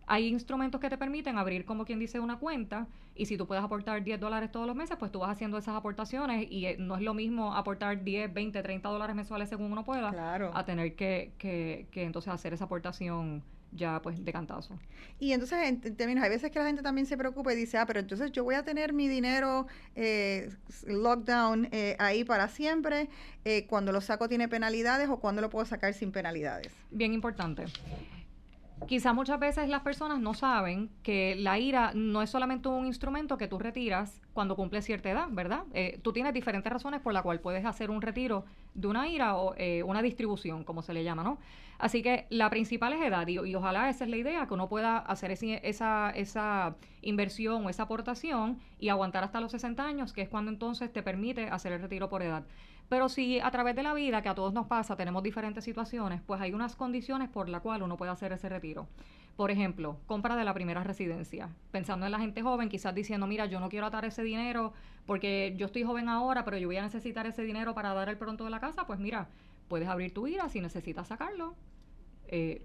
hay 0.06 0.26
instrumentos 0.26 0.80
que 0.80 0.88
te 0.88 0.96
permiten 0.96 1.38
abrir, 1.38 1.64
como 1.64 1.84
quien 1.84 1.98
dice, 1.98 2.18
una 2.18 2.38
cuenta 2.38 2.86
y 3.14 3.26
si 3.26 3.36
tú 3.36 3.46
puedes 3.46 3.62
aportar 3.62 4.02
10 4.02 4.18
dólares 4.18 4.50
todos 4.50 4.66
los 4.66 4.74
meses, 4.74 4.96
pues 4.98 5.12
tú 5.12 5.18
vas 5.18 5.30
haciendo 5.30 5.58
esas 5.58 5.76
aportaciones 5.76 6.50
y 6.50 6.66
eh, 6.66 6.76
no 6.78 6.96
es 6.96 7.02
lo 7.02 7.14
mismo 7.14 7.54
aportar 7.54 8.02
10, 8.02 8.32
20, 8.32 8.62
30 8.62 8.88
dólares 8.88 9.14
mensuales 9.14 9.48
según 9.48 9.72
uno 9.72 9.84
pueda 9.84 10.10
a 10.54 10.64
tener 10.64 10.94
que, 10.94 11.32
que, 11.36 11.86
que 11.90 12.04
entonces 12.04 12.32
hacer 12.32 12.54
esa 12.54 12.64
aportación 12.64 13.42
ya 13.72 14.00
pues 14.02 14.24
de 14.24 14.32
cantazo. 14.32 14.78
Y 15.18 15.32
entonces, 15.32 15.58
en, 15.68 15.96
términos, 15.96 16.24
hay 16.24 16.30
veces 16.30 16.50
que 16.50 16.58
la 16.58 16.66
gente 16.66 16.82
también 16.82 17.06
se 17.06 17.16
preocupa 17.16 17.52
y 17.52 17.56
dice, 17.56 17.78
ah, 17.78 17.86
pero 17.86 18.00
entonces 18.00 18.32
yo 18.32 18.44
voy 18.44 18.54
a 18.54 18.64
tener 18.64 18.92
mi 18.92 19.08
dinero 19.08 19.66
eh, 19.94 20.50
lockdown 20.86 21.68
eh, 21.72 21.96
ahí 21.98 22.24
para 22.24 22.48
siempre, 22.48 23.08
eh, 23.44 23.66
cuando 23.66 23.92
lo 23.92 24.00
saco 24.00 24.28
tiene 24.28 24.48
penalidades 24.48 25.08
o 25.08 25.18
cuando 25.18 25.42
lo 25.42 25.50
puedo 25.50 25.64
sacar 25.64 25.94
sin 25.94 26.12
penalidades. 26.12 26.72
Bien 26.90 27.12
importante. 27.12 27.64
Quizás 28.86 29.12
muchas 29.12 29.40
veces 29.40 29.68
las 29.68 29.82
personas 29.82 30.20
no 30.20 30.34
saben 30.34 30.88
que 31.02 31.34
la 31.34 31.58
IRA 31.58 31.90
no 31.94 32.22
es 32.22 32.30
solamente 32.30 32.68
un 32.68 32.86
instrumento 32.86 33.36
que 33.36 33.48
tú 33.48 33.58
retiras 33.58 34.20
cuando 34.32 34.54
cumples 34.54 34.84
cierta 34.84 35.10
edad, 35.10 35.26
¿verdad? 35.30 35.64
Eh, 35.74 35.98
tú 36.02 36.12
tienes 36.12 36.32
diferentes 36.32 36.72
razones 36.72 37.00
por 37.00 37.12
las 37.12 37.22
cuales 37.22 37.42
puedes 37.42 37.64
hacer 37.64 37.90
un 37.90 38.00
retiro 38.00 38.44
de 38.74 38.86
una 38.86 39.08
IRA 39.08 39.34
o 39.34 39.56
una 39.84 40.00
distribución, 40.00 40.62
como 40.62 40.82
se 40.82 40.92
le 40.92 41.02
llama, 41.02 41.24
¿no? 41.24 41.38
Así 41.78 42.02
que 42.02 42.26
la 42.28 42.50
principal 42.50 42.92
es 42.92 43.00
edad 43.02 43.26
y, 43.28 43.38
ojalá 43.54 43.88
esa 43.88 44.04
es 44.04 44.10
la 44.10 44.16
idea, 44.16 44.46
que 44.46 44.54
uno 44.54 44.68
pueda 44.68 44.98
hacer 44.98 45.30
esa, 45.30 46.10
esa 46.10 46.74
inversión 47.02 47.64
o 47.64 47.70
esa 47.70 47.84
aportación 47.84 48.58
y 48.80 48.88
aguantar 48.88 49.22
hasta 49.22 49.40
los 49.40 49.52
60 49.52 49.84
años, 49.84 50.12
que 50.12 50.22
es 50.22 50.28
cuando 50.28 50.50
entonces 50.50 50.92
te 50.92 51.04
permite 51.04 51.48
hacer 51.48 51.72
el 51.72 51.80
retiro 51.80 52.08
por 52.08 52.22
edad. 52.22 52.44
Pero 52.88 53.08
si 53.08 53.38
a 53.38 53.50
través 53.50 53.76
de 53.76 53.84
la 53.84 53.94
vida, 53.94 54.22
que 54.22 54.28
a 54.28 54.34
todos 54.34 54.52
nos 54.52 54.66
pasa, 54.66 54.96
tenemos 54.96 55.22
diferentes 55.22 55.62
situaciones, 55.62 56.20
pues 56.22 56.40
hay 56.40 56.52
unas 56.52 56.74
condiciones 56.74 57.28
por 57.28 57.48
las 57.48 57.60
cuales 57.60 57.84
uno 57.84 57.96
puede 57.96 58.10
hacer 58.10 58.32
ese 58.32 58.48
retiro. 58.48 58.88
Por 59.36 59.52
ejemplo, 59.52 59.98
compra 60.06 60.34
de 60.34 60.44
la 60.44 60.54
primera 60.54 60.82
residencia. 60.82 61.50
Pensando 61.70 62.06
en 62.06 62.12
la 62.12 62.18
gente 62.18 62.42
joven, 62.42 62.68
quizás 62.68 62.92
diciendo, 62.92 63.28
mira, 63.28 63.46
yo 63.46 63.60
no 63.60 63.68
quiero 63.68 63.86
atar 63.86 64.04
ese 64.04 64.24
dinero 64.24 64.72
porque 65.06 65.54
yo 65.56 65.66
estoy 65.66 65.84
joven 65.84 66.08
ahora, 66.08 66.44
pero 66.44 66.58
yo 66.58 66.66
voy 66.66 66.78
a 66.78 66.82
necesitar 66.82 67.24
ese 67.26 67.42
dinero 67.42 67.72
para 67.72 67.94
dar 67.94 68.08
el 68.08 68.16
pronto 68.16 68.42
de 68.42 68.50
la 68.50 68.58
casa, 68.58 68.86
pues 68.86 68.98
mira, 68.98 69.28
puedes 69.68 69.86
abrir 69.86 70.12
tu 70.12 70.22
vida 70.22 70.48
si 70.48 70.60
necesitas 70.60 71.06
sacarlo 71.06 71.54
eh, 72.28 72.62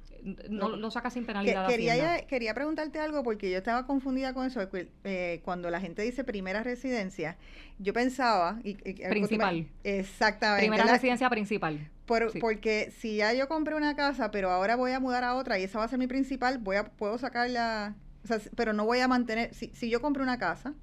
no, 0.50 0.70
lo 0.70 0.92
saca 0.92 1.10
sin 1.10 1.26
penalidad. 1.26 1.68
quería, 1.68 2.26
quería 2.28 2.54
preguntarte 2.54 3.00
algo 3.00 3.24
porque 3.24 3.52
yo 3.52 3.58
estaba 3.58 3.86
confundida 3.86 4.34
con 4.34 4.46
eso. 4.46 4.62
Eh, 5.04 5.42
cuando 5.44 5.70
la 5.70 5.82
gente 5.82 6.02
dice 6.02 6.24
primera 6.24 6.64
residencia, 6.64 7.38
yo 7.80 7.94
pensaba. 7.94 8.60
Y, 8.64 8.76
principal. 8.76 9.68
exactamente. 9.84 10.68
Primera 10.68 10.92
residencia 10.92 11.30
principal. 11.30 11.90
Porque 12.06 12.94
si 12.98 13.18
ya 13.18 13.34
yo 13.34 13.48
compré 13.48 13.76
una 13.76 13.96
casa, 13.96 14.32
pero 14.32 14.52
ahora 14.52 14.76
voy 14.76 14.92
a 14.92 15.00
mudar 15.00 15.24
a 15.24 15.36
otra 15.36 15.60
y 15.60 15.64
esa 15.64 15.80
va 15.80 15.86
a 15.86 15.88
ser 15.88 16.00
mi 16.00 16.08
principal, 16.08 16.58
voy 16.58 16.78
a, 16.78 16.86
puedo 16.86 17.18
sacarla. 17.18 17.96
O 18.24 18.28
sea, 18.28 18.40
pero 18.56 18.74
no 18.74 18.86
voy 18.86 19.00
a 19.00 19.08
mantener. 19.08 19.54
Si, 19.54 19.72
si 19.74 19.90
yo 19.90 20.02
compré 20.02 20.24
una 20.24 20.38
casa 20.38 20.74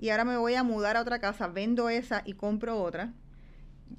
y 0.00 0.10
ahora 0.10 0.24
me 0.24 0.36
voy 0.36 0.54
a 0.54 0.62
mudar 0.64 0.96
a 0.96 1.02
otra 1.02 1.20
casa, 1.20 1.46
vendo 1.46 1.88
esa 1.88 2.22
y 2.24 2.34
compro 2.34 2.80
otra 2.80 3.12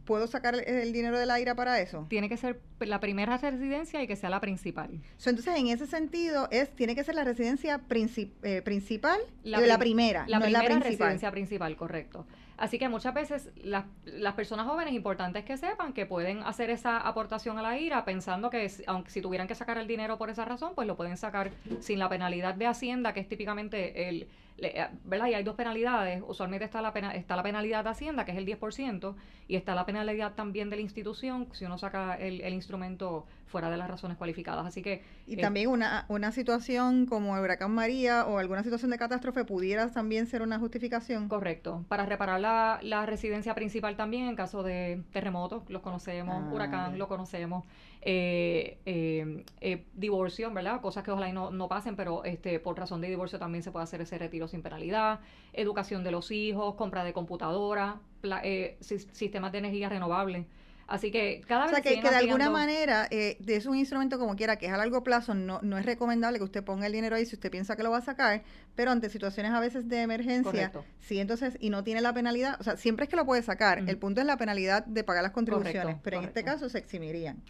¿Puedo 0.05 0.27
sacar 0.27 0.55
el, 0.55 0.93
dinero 0.93 1.17
del 1.17 1.31
aire 1.31 1.55
para 1.55 1.79
eso? 1.79 2.05
Tiene 2.09 2.29
que 2.29 2.37
ser 2.37 2.59
la 2.79 2.99
primera 2.99 3.37
residencia 3.37 4.01
y 4.03 4.07
que 4.07 4.15
sea 4.15 4.29
la 4.29 4.41
principal. 4.41 5.01
entonces, 5.25 5.55
en 5.55 5.67
ese 5.67 5.87
sentido, 5.87 6.47
es 6.51 6.69
tiene 6.75 6.95
que 6.95 7.03
ser 7.03 7.15
la 7.15 7.23
residencia 7.23 7.81
eh, 7.89 8.61
principal, 8.61 9.19
la, 9.43 9.61
la 9.61 9.77
primera, 9.77 10.25
la 10.27 10.39
primera 10.39 10.79
residencia 10.79 11.31
principal, 11.31 11.75
correcto. 11.75 12.25
Así 12.57 12.77
que 12.77 12.87
muchas 12.87 13.13
veces 13.13 13.49
las, 13.63 13.85
las 14.05 14.35
personas 14.35 14.67
jóvenes, 14.67 14.93
importantes 14.93 15.43
que 15.43 15.57
sepan 15.57 15.91
que 15.91 16.05
pueden 16.05 16.43
hacer 16.43 16.69
esa 16.69 16.97
aportación 16.99 17.57
a 17.57 17.61
la 17.61 17.77
IRA 17.77 18.05
pensando 18.05 18.49
que 18.49 18.71
aunque 18.85 19.09
si 19.09 19.21
tuvieran 19.21 19.47
que 19.47 19.55
sacar 19.55 19.77
el 19.77 19.87
dinero 19.87 20.17
por 20.17 20.29
esa 20.29 20.45
razón, 20.45 20.73
pues 20.75 20.87
lo 20.87 20.95
pueden 20.95 21.17
sacar 21.17 21.51
sin 21.79 21.99
la 21.99 22.09
penalidad 22.09 22.55
de 22.55 22.67
Hacienda, 22.67 23.13
que 23.13 23.19
es 23.19 23.27
típicamente 23.27 24.07
el, 24.07 24.27
eh, 24.57 24.87
¿verdad? 25.05 25.27
Y 25.27 25.33
hay 25.33 25.43
dos 25.43 25.55
penalidades. 25.55 26.23
Usualmente 26.25 26.65
está 26.65 26.81
la, 26.81 26.93
pena, 26.93 27.13
está 27.15 27.35
la 27.35 27.43
penalidad 27.43 27.83
de 27.83 27.89
Hacienda, 27.89 28.25
que 28.25 28.31
es 28.31 28.37
el 28.37 28.45
10%, 28.45 29.15
y 29.47 29.55
está 29.55 29.75
la 29.75 29.85
penalidad 29.85 30.33
también 30.33 30.69
de 30.69 30.77
la 30.77 30.81
institución 30.81 31.47
si 31.53 31.65
uno 31.65 31.77
saca 31.77 32.15
el, 32.15 32.41
el 32.41 32.53
instrumento 32.53 33.25
fuera 33.53 33.69
de 33.69 33.77
las 33.77 33.87
razones 33.87 34.17
cualificadas. 34.17 34.65
Así 34.65 34.81
que... 34.81 35.03
Y 35.27 35.37
también 35.37 35.69
una, 35.69 36.05
una 36.09 36.31
situación 36.31 37.05
como 37.05 37.37
el 37.37 37.43
huracán 37.43 37.71
María 37.71 38.25
o 38.25 38.39
alguna 38.39 38.63
situación 38.63 38.89
de 38.89 38.97
catástrofe 38.97 39.45
pudiera 39.45 39.91
también 39.91 40.25
ser 40.25 40.41
una 40.41 40.57
justificación. 40.57 41.29
Correcto. 41.29 41.85
Para 41.87 42.07
reparar 42.07 42.41
la, 42.41 42.79
la 42.81 43.05
residencia 43.05 43.53
principal 43.53 43.95
también 43.95 44.27
en 44.27 44.35
caso 44.35 44.63
de 44.63 45.03
terremotos, 45.11 45.69
los 45.69 45.83
conocemos, 45.83 46.43
ah, 46.43 46.51
huracán, 46.51 46.97
lo 46.97 47.07
conocemos. 47.07 47.63
Eh, 48.01 48.79
eh, 48.85 49.45
eh, 49.61 49.85
divorcio, 49.93 50.51
¿verdad? 50.51 50.81
Cosas 50.81 51.03
que 51.03 51.11
ojalá 51.11 51.31
no, 51.31 51.51
no 51.51 51.67
pasen, 51.69 51.95
pero 51.95 52.23
este 52.25 52.59
por 52.59 52.77
razón 52.77 52.99
de 53.01 53.07
divorcio 53.07 53.37
también 53.37 53.63
se 53.63 53.71
puede 53.71 53.83
hacer 53.83 54.01
ese 54.01 54.17
retiro 54.17 54.47
sin 54.47 54.63
penalidad. 54.63 55.19
Educación 55.53 56.03
de 56.03 56.11
los 56.11 56.31
hijos, 56.31 56.75
compra 56.75 57.03
de 57.03 57.13
computadora, 57.13 58.01
eh, 58.43 58.77
sistemas 58.79 59.51
de 59.51 59.59
energía 59.59 59.89
renovable. 59.89 60.47
Así 60.93 61.09
que 61.09 61.41
cada 61.47 61.63
vez 61.63 61.71
o 61.71 61.75
sea, 61.75 61.81
que, 61.81 61.99
de 61.99 62.15
alguna 62.15 62.51
manera 62.51 63.07
eh, 63.09 63.39
es 63.47 63.65
un 63.65 63.75
instrumento 63.75 64.19
como 64.19 64.35
quiera 64.35 64.57
que 64.57 64.67
es 64.67 64.71
a 64.71 64.77
largo 64.77 65.01
plazo, 65.01 65.33
no, 65.33 65.59
no 65.63 65.79
es 65.79 65.87
recomendable 65.87 66.37
que 66.37 66.43
usted 66.43 66.63
ponga 66.63 66.85
el 66.85 66.93
dinero 66.93 67.15
ahí 67.15 67.25
si 67.25 67.33
usted 67.33 67.49
piensa 67.49 67.75
que 67.75 67.81
lo 67.81 67.89
va 67.89 67.97
a 67.97 68.01
sacar, 68.01 68.43
pero 68.75 68.91
ante 68.91 69.09
situaciones 69.09 69.53
a 69.53 69.59
veces 69.59 69.89
de 69.89 70.03
emergencia, 70.03 70.71
sí, 70.99 71.17
entonces, 71.17 71.57
y 71.59 71.71
no 71.71 71.83
tiene 71.83 72.01
la 72.01 72.13
penalidad, 72.13 72.57
o 72.59 72.63
sea, 72.63 72.77
siempre 72.77 73.05
es 73.05 73.09
que 73.09 73.15
lo 73.15 73.25
puede 73.25 73.41
sacar, 73.41 73.79
el 73.79 73.97
punto 73.97 74.21
es 74.21 74.27
la 74.27 74.37
penalidad 74.37 74.85
de 74.85 75.03
pagar 75.03 75.23
las 75.23 75.31
contribuciones, 75.31 75.97
pero 76.03 76.19
en 76.19 76.25
este 76.25 76.43
caso 76.43 76.69
se 76.69 76.77
eximirían. 76.77 77.41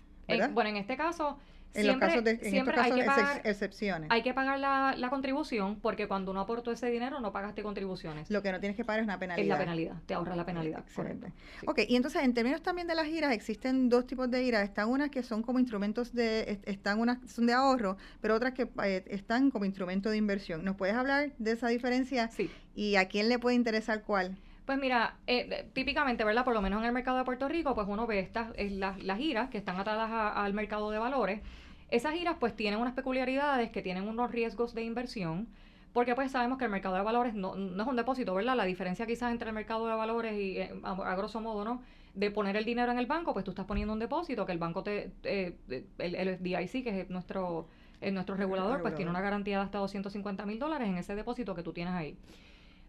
bueno, 0.54 0.70
en 0.70 0.78
este 0.78 0.96
caso 0.96 1.38
en 1.74 1.88
los 1.88 1.98
casos 1.98 2.24
de, 2.24 2.32
en 2.32 2.56
estos 2.56 2.74
casos, 2.74 2.92
hay 2.92 3.00
que 3.00 3.06
pagar, 3.06 3.42
excepciones. 3.44 4.12
Hay 4.12 4.22
que 4.22 4.34
pagar 4.34 4.60
la, 4.60 4.96
la, 4.98 5.10
contribución 5.10 5.80
porque 5.80 6.08
cuando 6.08 6.32
uno 6.32 6.42
aportó 6.42 6.72
ese 6.72 6.88
dinero 6.90 7.20
no 7.20 7.32
pagaste 7.32 7.64
contribuciones. 7.64 8.30
Lo 8.30 8.42
que 8.42 8.52
no 8.52 8.60
tienes 8.60 8.76
que 8.76 8.86
pagar 8.86 9.02
es 9.02 9.06
una 9.06 9.20
penalidad. 9.20 9.44
Es 9.44 9.50
la 9.50 9.58
penalidad, 9.58 9.96
te 10.06 10.14
ahorra 10.14 10.36
la 10.36 10.46
penalidad. 10.46 10.80
Excelente. 10.80 11.34
Ok, 11.66 11.82
y 11.88 11.96
entonces 11.96 12.24
en 12.24 12.34
términos 12.34 12.62
también 12.62 12.88
de 12.88 12.96
las 12.96 13.08
giras, 13.08 13.34
existen 13.34 13.90
dos 13.90 14.06
tipos 14.06 14.30
de 14.30 14.44
giras. 14.44 14.64
Están 14.64 14.90
unas 14.90 15.10
que 15.10 15.24
son 15.24 15.42
como 15.42 15.60
instrumentos 15.60 16.14
de, 16.14 16.60
están 16.66 17.00
unas 17.00 17.18
son 17.30 17.46
de 17.48 17.54
ahorro, 17.54 17.98
pero 18.22 18.36
otras 18.36 18.54
que 18.54 18.70
eh, 18.84 19.04
están 19.08 19.52
como 19.52 19.66
instrumento 19.66 20.10
de 20.10 20.18
inversión. 20.18 20.64
¿Nos 20.64 20.76
puedes 20.76 20.96
hablar 20.96 21.32
de 21.38 21.52
esa 21.52 21.68
diferencia? 21.70 22.30
Sí. 22.30 22.50
¿Y 22.76 22.96
a 22.96 23.08
quién 23.08 23.30
le 23.30 23.40
puede 23.40 23.56
interesar 23.56 24.04
cuál? 24.04 24.38
Pues 24.66 24.80
mira, 24.80 25.18
eh, 25.28 25.68
típicamente, 25.74 26.24
¿verdad? 26.24 26.46
Por 26.46 26.54
lo 26.54 26.62
menos 26.62 26.80
en 26.80 26.86
el 26.86 26.94
mercado 26.94 27.18
de 27.18 27.26
Puerto 27.26 27.50
Rico, 27.50 27.76
pues 27.76 27.86
uno 27.90 28.08
ve 28.08 28.20
estas, 28.20 28.54
las, 28.58 29.02
las 29.04 29.18
giras 29.18 29.50
que 29.50 29.58
están 29.58 29.78
atadas 29.78 30.10
al 30.12 30.54
mercado 30.54 30.90
de 30.90 31.00
valores. 31.00 31.42
Esas 31.94 32.16
giras 32.16 32.38
pues 32.40 32.56
tienen 32.56 32.80
unas 32.80 32.96
peculiaridades 32.96 33.70
que 33.70 33.84
tienen 33.84 34.08
unos 34.08 34.32
riesgos 34.32 34.74
de 34.74 34.84
inversión, 34.84 35.48
porque 35.94 36.16
pues 36.16 36.32
sabemos 36.32 36.58
que 36.58 36.66
el 36.66 36.72
mercado 36.72 36.96
de 36.96 37.04
valores 37.04 37.36
no, 37.36 37.54
no 37.54 37.84
es 37.84 37.88
un 37.88 37.96
depósito, 37.96 38.34
¿verdad? 38.34 38.56
La 38.56 38.66
diferencia 38.66 39.06
quizás 39.06 39.32
entre 39.32 39.50
el 39.50 39.54
mercado 39.54 39.86
de 39.86 39.94
valores 39.94 40.34
y, 40.34 40.58
eh, 40.58 40.74
a, 40.82 41.16
grosso 41.16 41.40
modo, 41.40 41.64
¿no? 41.64 41.84
De 42.16 42.32
poner 42.32 42.58
el 42.58 42.66
dinero 42.66 42.92
en 42.92 42.98
el 42.98 43.06
banco, 43.06 43.32
pues 43.34 43.46
tú 43.46 43.52
estás 43.52 43.68
poniendo 43.68 43.94
un 43.94 44.00
depósito, 44.00 44.44
que 44.44 44.54
el 44.54 44.58
banco 44.58 44.82
te, 44.82 45.12
el, 45.22 45.56
el 46.00 46.42
DIC, 46.42 46.84
que 46.84 47.02
es 47.02 47.10
nuestro, 47.12 47.68
es 48.02 48.12
nuestro 48.12 48.34
regulador, 48.34 48.82
pues 48.82 48.96
tiene 48.96 49.12
una 49.12 49.22
garantía 49.22 49.60
de 49.60 49.66
hasta 49.66 49.78
250 49.78 50.48
mil 50.48 50.58
dólares 50.58 50.90
en 50.90 50.98
ese 50.98 51.14
depósito 51.14 51.54
que 51.54 51.62
tú 51.62 51.74
tienes 51.74 51.94
ahí. 51.94 52.18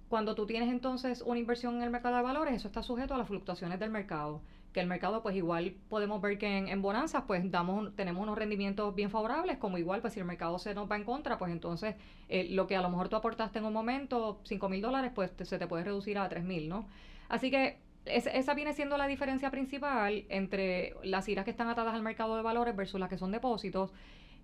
Cuando 0.08 0.34
tú 0.34 0.46
tienes 0.46 0.68
entonces 0.68 1.23
una 1.23 1.38
inversión 1.38 1.76
en 1.76 1.82
el 1.82 1.90
mercado 1.90 2.16
de 2.16 2.23
valores, 2.23 2.54
eso 2.54 2.68
está 2.68 2.82
sujeto 2.82 3.14
a 3.14 3.18
las 3.18 3.26
fluctuaciones 3.26 3.78
del 3.78 3.90
mercado. 3.90 4.42
Que 4.73 4.80
el 4.80 4.87
mercado, 4.87 5.23
pues 5.23 5.37
igual 5.37 5.76
podemos 5.88 6.20
ver 6.20 6.37
que 6.37 6.58
en, 6.58 6.82
bonanzas, 6.82 7.25
pues 7.26 7.49
damos, 7.50 7.94
tenemos 7.94 8.23
unos 8.23 8.37
rendimientos 8.37 8.94
bien 8.94 9.11
favorables, 9.11 9.58
como 9.58 9.78
igual, 9.78 10.00
pues 10.00 10.14
si 10.14 10.20
el 10.20 10.26
mercado 10.26 10.58
se 10.58 10.75
nos 10.75 10.90
va 10.90 10.96
en 10.96 11.04
contra, 11.04 11.38
pues 11.38 11.52
entonces 11.52 11.94
eh, 12.28 12.49
lo 12.50 12.66
que 12.66 12.76
a 12.76 12.82
lo 12.82 12.90
mejor 12.90 13.08
tú 13.08 13.16
aportaste 13.16 13.61
en 13.61 13.66
un 13.66 13.73
momento, 13.73 14.40
5 14.44 14.68
mil 14.68 14.82
dólares, 14.82 15.12
pues 15.14 15.32
se 15.42 15.58
te 15.58 15.66
puede 15.66 15.84
reducir 15.84 16.18
a 16.18 16.28
3 16.28 16.44
mil, 16.44 16.68
¿no? 16.68 16.88
Así 17.28 17.50
que 17.50 17.78
esa 18.04 18.54
viene 18.54 18.75
siendo 18.75 18.99
la 18.99 19.06
diferencia 19.06 19.50
principal 19.50 20.25
entre 20.28 20.94
las 21.02 21.28
iras 21.28 21.44
que 21.44 21.50
están 21.50 21.68
atadas 21.68 21.94
al 21.94 22.02
mercado 22.02 22.37
de 22.37 22.42
valores 22.42 22.76
versus 22.76 23.00
las 23.00 23.08
que 23.08 23.16
son 23.16 23.30
depósitos. 23.30 23.92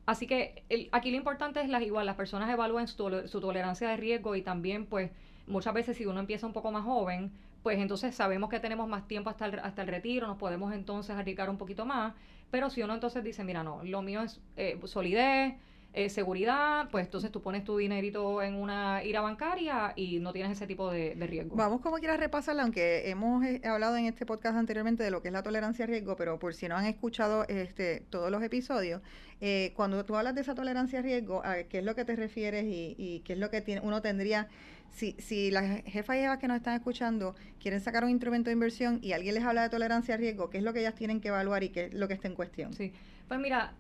Así 0.07 0.27
que 0.27 0.65
aquí 0.93 1.11
lo 1.11 1.17
importante 1.17 1.61
es 1.61 1.69
las 1.69 1.83
igual, 1.83 2.07
las 2.07 2.17
personas 2.17 2.51
evalúen 2.51 2.89
su, 2.89 3.29
su 3.29 3.41
tolerancia 3.41 3.89
de 3.89 3.97
riesgo 3.97 4.35
y 4.35 4.43
también 4.43 4.87
pues 4.87 5.11
muchas 5.51 5.75
veces 5.75 5.97
si 5.97 6.07
uno 6.07 6.21
empieza 6.21 6.47
un 6.47 6.53
poco 6.53 6.71
más 6.73 6.85
joven, 6.85 7.33
pues 7.63 7.79
entonces 7.79 8.15
sabemos 8.15 8.49
que 8.49 8.61
tenemos 8.61 8.89
más 8.89 9.07
tiempo 9.07 9.29
hasta 9.31 9.47
el, 9.47 9.59
hasta 9.59 9.83
el 9.83 9.89
retiro, 9.89 10.27
nos 10.27 10.39
podemos 10.39 10.73
entonces 10.73 11.15
arriesgar 11.17 11.51
un 11.51 11.59
poquito 11.59 11.85
más, 11.85 12.15
pero 12.51 12.71
si 12.71 12.83
uno 12.83 12.95
entonces 12.95 13.23
dice, 13.23 13.45
mira, 13.45 13.63
no, 13.63 13.83
lo 13.85 14.03
mío 14.03 14.23
es 14.23 14.41
eh, 14.57 14.81
solidez, 14.85 15.55
eh, 15.93 16.09
seguridad, 16.09 16.89
pues 16.91 17.07
entonces 17.07 17.33
tú 17.33 17.43
pones 17.43 17.65
tu 17.65 17.77
dinerito 17.77 18.43
en 18.43 18.55
una 18.55 19.03
ira 19.03 19.21
bancaria 19.23 19.93
y 19.97 20.21
no 20.21 20.33
tienes 20.33 20.53
ese 20.53 20.69
tipo 20.69 20.91
de, 20.91 21.15
riesgo. 21.19 21.57
Vamos 21.57 21.81
como 21.81 21.97
quieras 21.97 22.21
repasarla, 22.21 22.63
aunque 22.63 23.11
hemos 23.11 23.45
eh, 23.45 23.61
hablado 23.65 23.97
en 23.97 24.07
este 24.07 24.25
podcast 24.25 24.57
anteriormente 24.57 25.03
de 25.03 25.11
lo 25.11 25.21
que 25.21 25.29
es 25.29 25.35
la 25.35 25.43
tolerancia 25.43 25.85
a 25.85 25.89
riesgo, 25.89 26.15
pero 26.17 26.39
por 26.39 26.55
si 26.55 26.69
no 26.69 26.77
han 26.77 26.87
escuchado 26.87 27.45
este 27.49 28.05
todos 28.09 28.31
los 28.31 28.41
episodios, 28.43 29.03
eh, 29.41 29.73
cuando 29.75 30.05
tú 30.05 30.15
hablas 30.15 30.37
de 30.37 30.43
esa 30.43 30.55
tolerancia 30.55 31.01
a 31.01 31.03
riesgo, 31.03 31.45
¿a 31.45 31.65
qué 31.65 31.79
es 31.79 31.85
lo 31.85 31.97
que 31.97 32.05
te 32.05 32.15
refieres 32.15 32.67
y, 32.67 32.95
y 32.97 33.21
qué 33.21 33.33
es 33.33 33.39
lo 33.41 33.51
que 33.51 33.61
tiene, 33.61 33.81
uno 33.81 34.01
tendría 34.01 34.49
si, 34.93 35.17
si 35.19 35.51
las 35.51 35.83
jefas 35.85 36.17
y 36.17 36.21
jefas 36.21 36.39
que 36.39 36.49
nos 36.49 36.57
están 36.57 36.75
escuchando 36.75 37.35
quieren 37.61 37.81
sacar 37.81 38.05
un 38.05 38.11
instrumento 38.11 38.51
de 38.51 38.55
inversión 38.55 38.99
y 39.03 39.13
alguien 39.13 39.35
les 39.35 39.45
habla 39.45 39.63
de 39.63 39.71
tolerancia 39.71 40.15
a 40.15 40.19
riesgo, 40.19 40.51
¿qué 40.51 40.59
es 40.59 40.65
lo 40.65 40.73
que 40.73 40.81
ellas 40.81 40.95
tienen 40.95 41.21
que 41.21 41.29
evaluar 41.29 41.63
y 41.63 41.71
qué 41.71 41.87
es 41.87 41.95
lo 41.95 42.09
que 42.09 42.15
está 42.15 42.29
en 42.29 42.35
cuestión? 42.35 42.73
Sí, 42.75 42.93
pues 43.29 43.41
mira, 43.41 43.75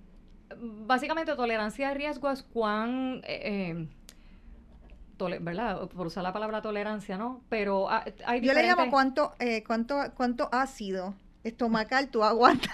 básicamente 0.59 1.35
tolerancia 1.37 1.88
de 1.88 1.95
riesgo 1.95 2.30
es 2.30 2.42
cuán... 2.42 3.23
Eh, 3.25 3.75
eh, 3.78 5.38
¿verdad? 5.40 5.87
Por 5.88 6.07
usar 6.07 6.23
la 6.23 6.33
palabra 6.33 6.62
tolerancia, 6.62 7.19
¿no? 7.19 7.42
Pero 7.50 7.90
hay 7.90 8.40
Yo 8.40 8.54
le 8.54 8.62
llamo 8.62 8.90
cuánto, 8.90 9.35
eh, 9.38 9.62
cuánto, 9.66 10.00
cuánto 10.16 10.49
ácido 10.50 11.14
estomacal 11.45 12.09
tú 12.09 12.25
aguantas. 12.25 12.73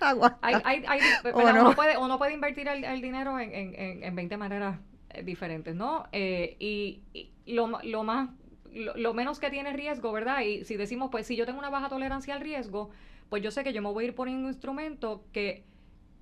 hay, 0.42 0.56
hay, 0.62 0.84
hay, 0.86 1.00
uno, 1.32 1.74
puede, 1.74 1.96
uno 1.96 2.18
puede 2.18 2.34
invertir 2.34 2.68
el, 2.68 3.00
dinero 3.00 3.38
en, 3.38 3.54
en, 3.54 4.02
en, 4.04 4.14
20 4.14 4.36
maneras 4.36 4.78
diferentes, 5.24 5.74
¿no? 5.74 6.04
y, 6.12 7.00
lo, 7.46 7.80
lo, 7.82 8.04
más, 8.04 8.28
lo, 8.74 8.94
lo, 8.98 9.14
menos 9.14 9.40
que 9.40 9.48
tiene 9.48 9.72
riesgo, 9.72 10.12
¿verdad? 10.12 10.42
Y 10.42 10.66
si 10.66 10.76
decimos, 10.76 11.08
pues 11.10 11.26
si 11.26 11.34
yo 11.34 11.46
tengo 11.46 11.58
una 11.58 11.70
baja 11.70 11.88
tolerancia 11.88 12.34
al 12.34 12.42
riesgo, 12.42 12.90
pues 13.30 13.42
yo 13.42 13.50
sé 13.50 13.64
que 13.64 13.72
yo 13.72 13.80
me 13.80 13.90
voy 13.90 14.04
a 14.04 14.08
ir 14.08 14.14
poniendo 14.14 14.44
un 14.44 14.52
instrumento 14.52 15.24
que 15.32 15.64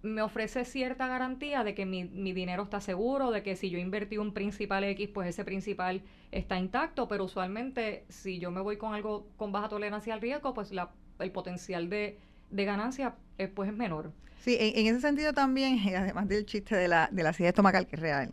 me 0.02 0.22
ofrece 0.22 0.64
cierta 0.64 1.06
garantía 1.08 1.64
de 1.64 1.74
que 1.74 1.84
mi, 1.86 2.04
mi, 2.04 2.32
dinero 2.32 2.62
está 2.62 2.80
seguro, 2.80 3.30
de 3.30 3.42
que 3.42 3.56
si 3.56 3.70
yo 3.70 3.78
invertí 3.78 4.18
un 4.18 4.32
principal 4.32 4.84
X, 4.84 5.08
pues 5.12 5.28
ese 5.28 5.44
principal 5.44 6.02
está 6.30 6.58
intacto, 6.58 7.08
pero 7.08 7.24
usualmente 7.24 8.04
si 8.08 8.38
yo 8.38 8.50
me 8.50 8.60
voy 8.60 8.76
con 8.76 8.94
algo 8.94 9.28
con 9.36 9.50
baja 9.52 9.68
tolerancia 9.68 10.14
al 10.14 10.20
riesgo, 10.20 10.54
pues 10.54 10.72
la, 10.72 10.90
el 11.18 11.32
potencial 11.32 11.88
de, 11.90 12.18
de 12.50 12.64
ganancia 12.64 13.14
eh, 13.38 13.48
pues 13.48 13.70
es 13.70 13.76
menor. 13.76 14.12
Sí, 14.48 14.56
en, 14.58 14.86
ese 14.86 15.00
sentido 15.00 15.32
también, 15.32 15.78
además 15.96 16.28
del 16.28 16.46
chiste 16.46 16.76
de 16.76 16.88
la, 16.88 17.08
de 17.12 17.22
la 17.22 17.30
acidez 17.30 17.50
estomacal, 17.50 17.86
que 17.86 17.96
es 17.96 18.00
real, 18.00 18.32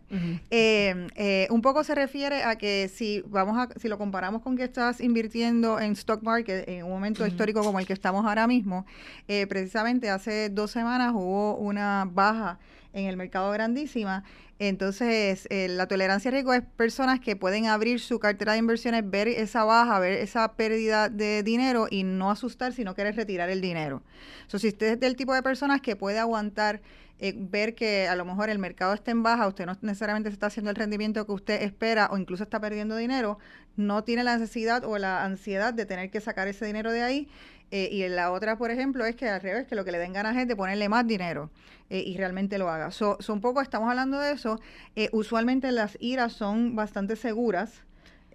eh, 0.50 1.08
eh, 1.16 1.46
un 1.50 1.62
poco 1.62 1.82
se 1.84 1.94
refiere 1.94 2.42
a 2.44 2.56
que 2.56 2.88
si 2.88 3.22
vamos 3.26 3.58
a, 3.58 3.68
si 3.78 3.88
lo 3.88 3.98
comparamos 3.98 4.42
con 4.42 4.56
que 4.56 4.64
estás 4.64 5.00
invirtiendo 5.00 5.80
en 5.80 5.92
stock 5.92 6.22
market 6.22 6.68
en 6.68 6.84
un 6.84 6.90
momento 6.90 7.26
histórico 7.26 7.62
como 7.62 7.80
el 7.80 7.86
que 7.86 7.92
estamos 7.92 8.24
ahora 8.24 8.46
mismo, 8.46 8.86
eh, 9.28 9.46
precisamente 9.46 10.08
hace 10.08 10.48
dos 10.48 10.70
semanas 10.70 11.12
hubo 11.14 11.56
una 11.56 12.08
baja 12.10 12.58
en 12.96 13.06
el 13.06 13.16
mercado 13.16 13.50
grandísima 13.52 14.24
entonces, 14.58 15.46
eh, 15.50 15.68
la 15.68 15.86
tolerancia 15.86 16.30
a 16.30 16.32
riesgo 16.32 16.54
es 16.54 16.62
personas 16.62 17.20
que 17.20 17.36
pueden 17.36 17.66
abrir 17.66 18.00
su 18.00 18.18
cartera 18.18 18.52
de 18.52 18.58
inversiones, 18.58 19.08
ver 19.08 19.28
esa 19.28 19.64
baja, 19.64 19.98
ver 19.98 20.14
esa 20.14 20.54
pérdida 20.54 21.10
de 21.10 21.42
dinero 21.42 21.88
y 21.90 22.04
no 22.04 22.30
asustar 22.30 22.72
si 22.72 22.82
no 22.82 22.94
quieres 22.94 23.16
retirar 23.16 23.50
el 23.50 23.60
dinero. 23.60 24.02
So, 24.46 24.58
si 24.58 24.68
usted 24.68 24.94
es 24.94 25.00
del 25.00 25.14
tipo 25.14 25.34
de 25.34 25.42
personas 25.42 25.82
que 25.82 25.94
puede 25.94 26.18
aguantar 26.18 26.80
eh, 27.18 27.34
ver 27.36 27.74
que 27.74 28.08
a 28.08 28.16
lo 28.16 28.24
mejor 28.24 28.48
el 28.48 28.58
mercado 28.58 28.94
está 28.94 29.10
en 29.10 29.22
baja, 29.22 29.46
usted 29.46 29.66
no 29.66 29.76
necesariamente 29.82 30.30
se 30.30 30.34
está 30.34 30.46
haciendo 30.46 30.70
el 30.70 30.76
rendimiento 30.76 31.24
que 31.26 31.32
usted 31.32 31.62
espera 31.62 32.08
o 32.10 32.18
incluso 32.18 32.42
está 32.42 32.60
perdiendo 32.60 32.96
dinero, 32.96 33.38
no 33.76 34.04
tiene 34.04 34.24
la 34.24 34.38
necesidad 34.38 34.84
o 34.84 34.98
la 34.98 35.24
ansiedad 35.24 35.74
de 35.74 35.84
tener 35.86 36.10
que 36.10 36.20
sacar 36.20 36.48
ese 36.48 36.64
dinero 36.66 36.92
de 36.92 37.02
ahí. 37.02 37.28
Eh, 37.70 37.88
y 37.90 38.08
la 38.08 38.32
otra, 38.32 38.56
por 38.56 38.70
ejemplo, 38.70 39.04
es 39.04 39.16
que 39.16 39.28
al 39.28 39.40
revés, 39.40 39.66
que 39.66 39.74
lo 39.74 39.84
que 39.84 39.92
le 39.92 39.98
den 39.98 40.12
ganas 40.12 40.36
es 40.36 40.46
de 40.46 40.54
ponerle 40.54 40.88
más 40.88 41.06
dinero. 41.06 41.50
Eh, 41.90 42.02
y 42.04 42.16
realmente 42.16 42.58
lo 42.58 42.68
haga. 42.68 42.90
So, 42.90 43.18
un 43.28 43.40
poco, 43.40 43.60
estamos 43.60 43.88
hablando 43.88 44.18
de 44.18 44.32
eso. 44.32 44.60
Eh, 44.96 45.08
usualmente 45.12 45.70
las 45.72 45.96
IRAs 46.00 46.32
son 46.32 46.74
bastante 46.74 47.16
seguras. 47.16 47.85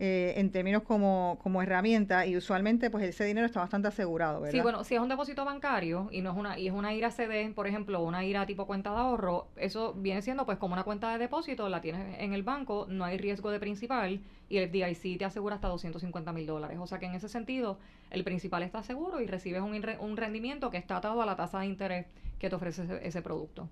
Eh, 0.04 0.34
en 0.40 0.50
términos 0.50 0.82
como, 0.82 1.38
como 1.44 1.62
herramienta 1.62 2.26
y 2.26 2.36
usualmente 2.36 2.90
pues 2.90 3.04
ese 3.04 3.24
dinero 3.24 3.46
está 3.46 3.60
bastante 3.60 3.88
asegurado, 3.88 4.42
¿verdad? 4.42 4.52
Sí, 4.52 4.60
bueno, 4.60 4.84
si 4.84 4.96
es 4.96 5.00
un 5.00 5.10
depósito 5.10 5.46
bancario 5.46 6.10
y 6.12 6.22
no 6.22 6.32
es 6.32 6.38
una 6.38 6.58
y 6.58 6.68
es 6.68 6.74
una 6.74 6.92
IRA 6.92 7.12
CD, 7.12 7.52
por 7.54 7.68
ejemplo, 7.68 8.02
una 8.02 8.26
IRA 8.26 8.48
tipo 8.48 8.66
cuenta 8.66 8.90
de 8.90 8.98
ahorro, 8.98 9.50
eso 9.58 9.94
viene 9.94 10.24
siendo 10.24 10.44
pues 10.48 10.58
como 10.58 10.74
una 10.74 10.84
cuenta 10.86 11.12
de 11.12 11.20
depósito, 11.20 11.70
la 11.70 11.82
tienes 11.82 12.18
en 12.18 12.34
el 12.34 12.42
banco, 12.42 12.88
no 12.90 13.06
hay 13.06 13.20
riesgo 13.20 13.52
de 13.52 13.60
principal 13.60 14.22
y 14.50 14.58
el 14.58 14.72
DIC 14.72 15.20
te 15.20 15.26
asegura 15.26 15.54
hasta 15.54 15.68
250 15.68 16.34
mil 16.34 16.48
dólares. 16.48 16.80
O 16.82 16.88
sea 16.88 16.98
que 16.98 17.06
en 17.06 17.14
ese 17.14 17.30
sentido 17.30 17.78
el 18.10 18.24
principal 18.24 18.64
está 18.64 18.82
seguro 18.82 19.22
y 19.22 19.28
recibes 19.28 19.62
un, 19.62 19.80
un 20.00 20.18
rendimiento 20.18 20.72
que 20.72 20.78
está 20.78 20.98
atado 20.98 21.22
a 21.22 21.28
la 21.28 21.36
tasa 21.36 21.60
de 21.60 21.68
interés 21.68 22.08
que 22.40 22.50
te 22.50 22.56
ofrece 22.56 23.00
ese, 23.04 23.22
producto. 23.22 23.70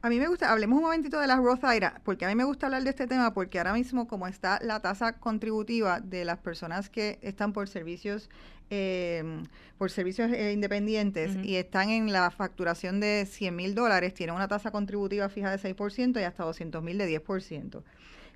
A 0.00 0.08
mí 0.08 0.18
me 0.18 0.26
gusta, 0.28 0.50
hablemos 0.50 0.78
un 0.78 0.84
momentito 0.84 1.20
de 1.20 1.26
las 1.26 1.38
Roth 1.38 1.64
IRA, 1.64 2.00
porque 2.04 2.24
a 2.24 2.28
mí 2.28 2.34
me 2.34 2.44
gusta 2.44 2.66
hablar 2.66 2.82
de 2.82 2.90
este 2.90 3.06
tema, 3.06 3.34
porque 3.34 3.58
ahora 3.58 3.72
mismo 3.72 4.08
como 4.08 4.26
está 4.26 4.58
la 4.62 4.80
tasa 4.80 5.18
contributiva 5.18 6.00
de 6.00 6.24
las 6.24 6.38
personas 6.38 6.88
que 6.90 7.18
están 7.22 7.52
por 7.52 7.68
servicios 7.68 8.30
em, 8.70 9.44
por 9.78 9.90
servicios 9.90 10.32
eh, 10.32 10.52
independientes 10.52 11.36
y 11.42 11.56
están 11.56 11.90
en 11.90 12.12
la 12.12 12.30
facturación 12.30 13.00
de 13.00 13.26
100 13.26 13.54
mil 13.54 13.74
dólares, 13.74 14.14
tienen 14.14 14.34
una 14.34 14.48
tasa 14.48 14.70
contributiva 14.70 15.28
fija 15.28 15.50
de 15.50 15.58
6% 15.58 16.20
y 16.20 16.24
hasta 16.24 16.44
200 16.44 16.82
mil 16.82 16.98
de 16.98 17.20
10% 17.22 17.82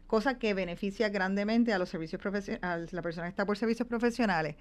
cosa 0.07 0.39
que 0.39 0.55
beneficia 0.55 1.09
grandemente 1.09 1.73
a 1.73 1.79
los 1.79 1.89
servicios 1.89 2.21
a 2.63 2.79
la 2.91 3.03
persona 3.03 3.27
que 3.27 3.31
está 3.31 3.45
por 3.45 3.59
servicios 3.59 3.89
profesionales, 3.89 4.57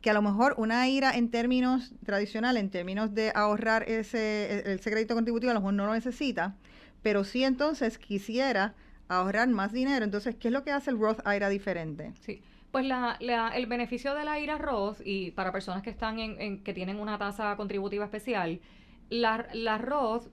que 0.00 0.10
a 0.10 0.14
lo 0.14 0.22
mejor 0.22 0.54
una 0.58 0.88
IRA 0.88 1.12
en 1.12 1.30
términos 1.30 1.92
tradicionales, 2.04 2.62
en 2.62 2.70
términos 2.70 3.14
de 3.14 3.32
ahorrar 3.34 3.88
ese, 3.88 4.62
e, 4.66 4.74
ese 4.74 4.90
crédito 4.90 5.14
contributivo, 5.14 5.50
a 5.50 5.54
lo 5.54 5.60
mejor 5.60 5.74
no 5.74 5.86
lo 5.86 5.94
necesita, 5.94 6.56
pero 7.02 7.24
sí 7.24 7.44
entonces 7.44 7.98
quisiera 7.98 8.74
ahorrar 9.08 9.48
más 9.48 9.72
dinero. 9.72 10.04
Entonces, 10.04 10.34
¿qué 10.36 10.48
es 10.48 10.52
lo 10.52 10.64
que 10.64 10.72
hace 10.72 10.90
el 10.90 10.98
Roth 10.98 11.20
IRA 11.26 11.48
diferente? 11.48 12.12
Sí. 12.20 12.42
Pues 12.70 12.84
la, 12.84 13.16
el 13.54 13.66
beneficio 13.66 14.14
de 14.14 14.24
la 14.24 14.38
IRA 14.38 14.58
Roth 14.58 15.00
y 15.02 15.30
para 15.30 15.52
personas 15.52 15.82
que 15.82 15.88
están 15.88 16.18
en, 16.18 16.62
que 16.62 16.74
tienen 16.74 17.00
una 17.00 17.16
tasa 17.16 17.56
contributiva 17.56 18.04
especial, 18.04 18.60
la, 19.08 19.48
la 19.54 19.78
Roth 19.78 20.26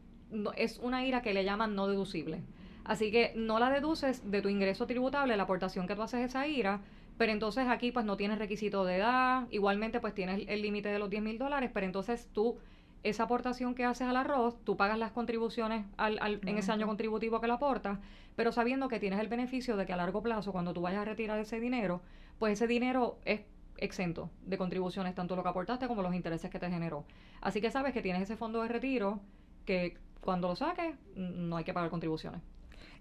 es 0.57 0.79
una 0.79 1.05
IRA 1.05 1.22
que 1.22 1.34
le 1.34 1.45
llaman 1.45 1.75
no 1.75 1.88
deducible. 1.88 2.41
Así 2.85 3.11
que 3.11 3.33
no 3.35 3.59
la 3.59 3.69
deduces 3.71 4.29
de 4.29 4.41
tu 4.41 4.49
ingreso 4.49 4.85
tributable, 4.85 5.35
la 5.35 5.43
aportación 5.43 5.87
que 5.87 5.95
tú 5.95 6.03
haces 6.03 6.21
esa 6.21 6.47
IRA, 6.47 6.81
pero 7.17 7.31
entonces 7.31 7.67
aquí 7.67 7.91
pues 7.91 8.05
no 8.05 8.15
tienes 8.15 8.37
requisito 8.37 8.85
de 8.85 8.97
edad, 8.97 9.47
igualmente 9.49 9.99
pues 9.99 10.13
tienes 10.13 10.45
el 10.47 10.61
límite 10.61 10.89
de 10.89 10.99
los 10.99 11.09
10 11.09 11.23
mil 11.23 11.37
dólares, 11.39 11.71
pero 11.73 11.85
entonces 11.85 12.29
tú, 12.31 12.57
esa 13.03 13.23
aportación 13.23 13.73
que 13.73 13.85
haces 13.85 14.07
al 14.07 14.15
arroz, 14.15 14.55
tú 14.63 14.77
pagas 14.77 14.99
las 14.99 15.11
contribuciones 15.11 15.85
al, 15.97 16.19
al, 16.21 16.39
en 16.45 16.57
ese 16.57 16.71
año 16.71 16.85
contributivo 16.85 17.41
que 17.41 17.47
la 17.47 17.55
aportas, 17.55 17.99
pero 18.35 18.51
sabiendo 18.51 18.87
que 18.87 18.99
tienes 18.99 19.19
el 19.19 19.29
beneficio 19.29 19.77
de 19.77 19.85
que 19.85 19.93
a 19.93 19.97
largo 19.97 20.21
plazo, 20.21 20.51
cuando 20.51 20.73
tú 20.73 20.81
vayas 20.81 21.01
a 21.01 21.05
retirar 21.05 21.39
ese 21.39 21.59
dinero, 21.59 22.01
pues 22.37 22.53
ese 22.53 22.67
dinero 22.67 23.17
es 23.25 23.41
exento 23.77 24.29
de 24.45 24.57
contribuciones, 24.57 25.15
tanto 25.15 25.35
lo 25.35 25.43
que 25.43 25.49
aportaste 25.49 25.87
como 25.87 26.01
los 26.01 26.13
intereses 26.13 26.51
que 26.51 26.59
te 26.59 26.69
generó. 26.69 27.05
Así 27.41 27.61
que 27.61 27.71
sabes 27.71 27.93
que 27.93 28.01
tienes 28.01 28.21
ese 28.21 28.37
fondo 28.37 28.61
de 28.61 28.67
retiro 28.67 29.21
que 29.65 29.97
cuando 30.21 30.47
lo 30.47 30.55
saques 30.55 30.95
no 31.15 31.57
hay 31.57 31.63
que 31.63 31.73
pagar 31.73 31.89
contribuciones. 31.89 32.41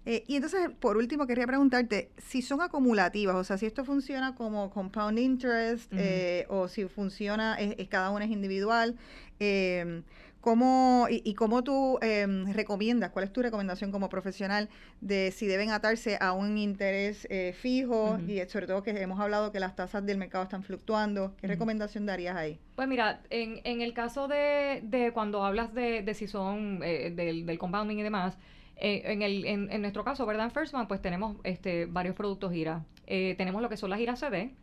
Eh, 0.05 0.23
y 0.27 0.35
entonces, 0.35 0.69
por 0.79 0.97
último, 0.97 1.25
quería 1.27 1.47
preguntarte 1.47 2.11
si 2.17 2.41
son 2.41 2.61
acumulativas, 2.61 3.35
o 3.35 3.43
sea, 3.43 3.57
si 3.57 3.65
esto 3.65 3.83
funciona 3.85 4.35
como 4.35 4.69
compound 4.69 5.17
interest 5.19 5.91
eh, 5.95 6.45
o 6.49 6.67
si 6.67 6.85
funciona, 6.85 7.55
es, 7.55 7.87
cada 7.87 8.11
una 8.11 8.25
es 8.25 8.31
individual. 8.31 8.95
Eh, 9.39 10.03
¿Cómo, 10.45 11.07
y, 11.09 11.33
cómo 11.33 11.63
tú 11.63 11.97
em, 12.03 12.45
recomiendas, 12.53 13.09
cuál 13.09 13.25
es 13.25 13.33
tu 13.33 13.41
recomendación 13.41 13.91
como 13.91 14.09
profesional 14.09 14.69
de 15.01 15.31
si 15.31 15.47
deben 15.47 15.71
atarse 15.71 16.19
a 16.21 16.33
un 16.33 16.59
interés 16.59 17.25
eh, 17.31 17.55
fijo 17.59 18.19
y 18.27 18.39
sobre 18.47 18.67
todo 18.67 18.83
que 18.83 18.91
hemos 18.91 19.19
hablado 19.19 19.51
que 19.51 19.59
las 19.59 19.75
tasas 19.75 20.05
del 20.05 20.19
mercado 20.19 20.43
están 20.43 20.61
fluctuando? 20.61 21.33
¿Qué 21.41 21.47
recomendación 21.47 22.05
darías 22.05 22.35
ahí? 22.35 22.59
Pues 22.75 22.87
mira, 22.87 23.23
en, 23.31 23.59
en 23.63 23.81
el 23.81 23.95
caso 23.95 24.27
de, 24.27 24.81
de 24.83 25.11
cuando 25.13 25.43
hablas 25.43 25.73
de, 25.73 26.03
de 26.03 26.13
si 26.13 26.27
son 26.27 26.79
eh, 26.83 27.09
del, 27.09 27.47
del, 27.47 27.57
compounding 27.57 27.97
y 27.97 28.03
demás, 28.03 28.37
eh, 28.77 29.03
en, 29.05 29.21
el, 29.21 29.45
en, 29.45 29.71
en, 29.71 29.81
nuestro 29.81 30.03
caso, 30.03 30.25
¿verdad? 30.25 30.45
En 30.45 30.51
Firstman, 30.51 30.87
pues 30.87 31.01
tenemos 31.01 31.37
este, 31.43 31.85
varios 31.85 32.15
productos 32.15 32.51
GIRA. 32.51 32.83
tenemos 33.05 33.61
lo 33.61 33.69
que 33.69 33.77
son 33.77 33.89
las 33.89 33.99
GIRA 33.99 34.15
CD, 34.15 34.53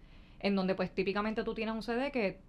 en 0.40 0.56
donde 0.56 0.74
pues 0.74 0.90
típicamente 0.90 1.44
tú 1.44 1.54
tienes 1.54 1.74
un 1.74 1.82
CD 1.82 2.10
que 2.10 2.40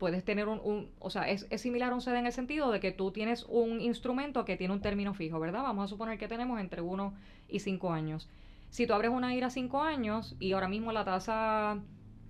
puedes 0.00 0.24
tener 0.24 0.48
un, 0.48 0.90
o 0.98 1.10
sea, 1.10 1.28
es, 1.28 1.46
similar 1.60 1.92
a 1.92 1.94
un 1.94 2.00
CD 2.00 2.18
en 2.18 2.26
el 2.26 2.32
sentido 2.32 2.72
de 2.72 2.80
que 2.80 2.90
tú 2.90 3.12
tienes 3.12 3.44
un 3.48 3.82
instrumento 3.82 4.46
que 4.46 4.56
tiene 4.56 4.72
un 4.72 4.80
término 4.80 5.12
fijo, 5.12 5.38
¿verdad? 5.38 5.62
Vamos 5.62 5.84
a 5.84 5.88
suponer 5.88 6.18
que 6.18 6.26
tenemos 6.26 6.58
entre 6.58 6.80
1 6.80 7.14
y 7.50 7.60
5 7.60 7.92
años. 7.92 8.28
Si 8.70 8.86
tú 8.86 8.94
abres 8.94 9.10
una 9.10 9.34
IRA 9.34 9.50
5 9.50 9.82
años 9.82 10.36
y 10.40 10.52
ahora 10.52 10.68
mismo 10.68 10.90
la 10.90 11.04
tasa, 11.04 11.78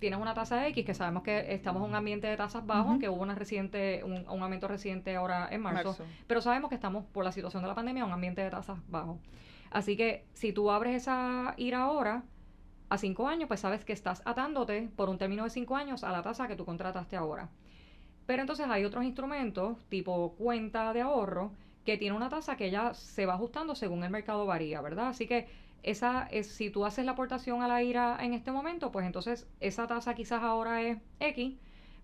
tienes 0.01 0.19
una 0.19 0.33
tasa 0.33 0.67
X, 0.67 0.83
que 0.83 0.95
sabemos 0.95 1.21
que 1.21 1.53
estamos 1.53 1.83
en 1.83 1.89
un 1.89 1.95
ambiente 1.95 2.25
de 2.25 2.35
tasas 2.35 2.65
bajos, 2.65 2.99
que 2.99 3.07
hubo 3.07 3.21
una 3.21 3.35
reciente, 3.35 4.03
un, 4.03 4.25
aumento 4.27 4.67
reciente 4.67 5.15
ahora 5.15 5.47
en 5.51 5.61
marzo, 5.61 5.95
pero 6.25 6.41
sabemos 6.41 6.69
que 6.69 6.75
estamos 6.75 7.05
por 7.05 7.23
la 7.23 7.31
situación 7.31 7.61
de 7.61 7.69
la 7.69 7.75
pandemia 7.75 8.01
en 8.01 8.07
un 8.07 8.13
ambiente 8.13 8.41
de 8.41 8.49
tasas 8.49 8.79
bajos. 8.89 9.19
Así 9.69 9.95
que 9.95 10.25
si 10.33 10.53
tú 10.53 10.71
abres 10.71 10.95
esa 10.95 11.53
IRA 11.55 11.83
ahora, 11.83 12.23
a 12.89 12.97
cinco 12.97 13.27
años, 13.27 13.47
pues 13.47 13.59
sabes 13.59 13.85
que 13.85 13.93
estás 13.93 14.23
atándote 14.25 14.89
por 14.95 15.07
un 15.07 15.19
término 15.19 15.43
de 15.43 15.51
cinco 15.51 15.75
años 15.75 16.03
a 16.03 16.11
la 16.11 16.23
tasa 16.23 16.47
que 16.47 16.55
tú 16.55 16.65
contrataste 16.65 17.15
ahora. 17.15 17.49
Pero 18.25 18.41
entonces 18.41 18.65
hay 18.67 18.83
otros 18.83 19.05
instrumentos, 19.05 19.77
tipo 19.87 20.33
cuenta 20.35 20.93
de 20.93 21.01
ahorro, 21.01 21.51
que 21.85 21.97
tiene 21.97 22.17
una 22.17 22.27
tasa 22.27 22.57
que 22.57 22.71
ya 22.71 22.95
se 22.95 23.27
va 23.27 23.35
ajustando 23.35 23.75
según 23.75 24.03
el 24.03 24.09
mercado 24.09 24.47
varía, 24.47 24.81
¿verdad? 24.81 25.09
Así 25.09 25.27
que 25.27 25.47
esa 25.83 26.27
es, 26.31 26.47
si 26.47 26.69
tú 26.69 26.85
haces 26.85 27.05
la 27.05 27.13
aportación 27.13 27.61
a 27.61 27.67
la 27.67 27.83
IRA 27.83 28.17
en 28.21 28.33
este 28.33 28.51
momento, 28.51 28.91
pues 28.91 29.05
entonces 29.05 29.47
esa 29.59 29.87
tasa 29.87 30.15
quizás 30.15 30.43
ahora 30.43 30.81
es 30.81 30.99
X, 31.19 31.57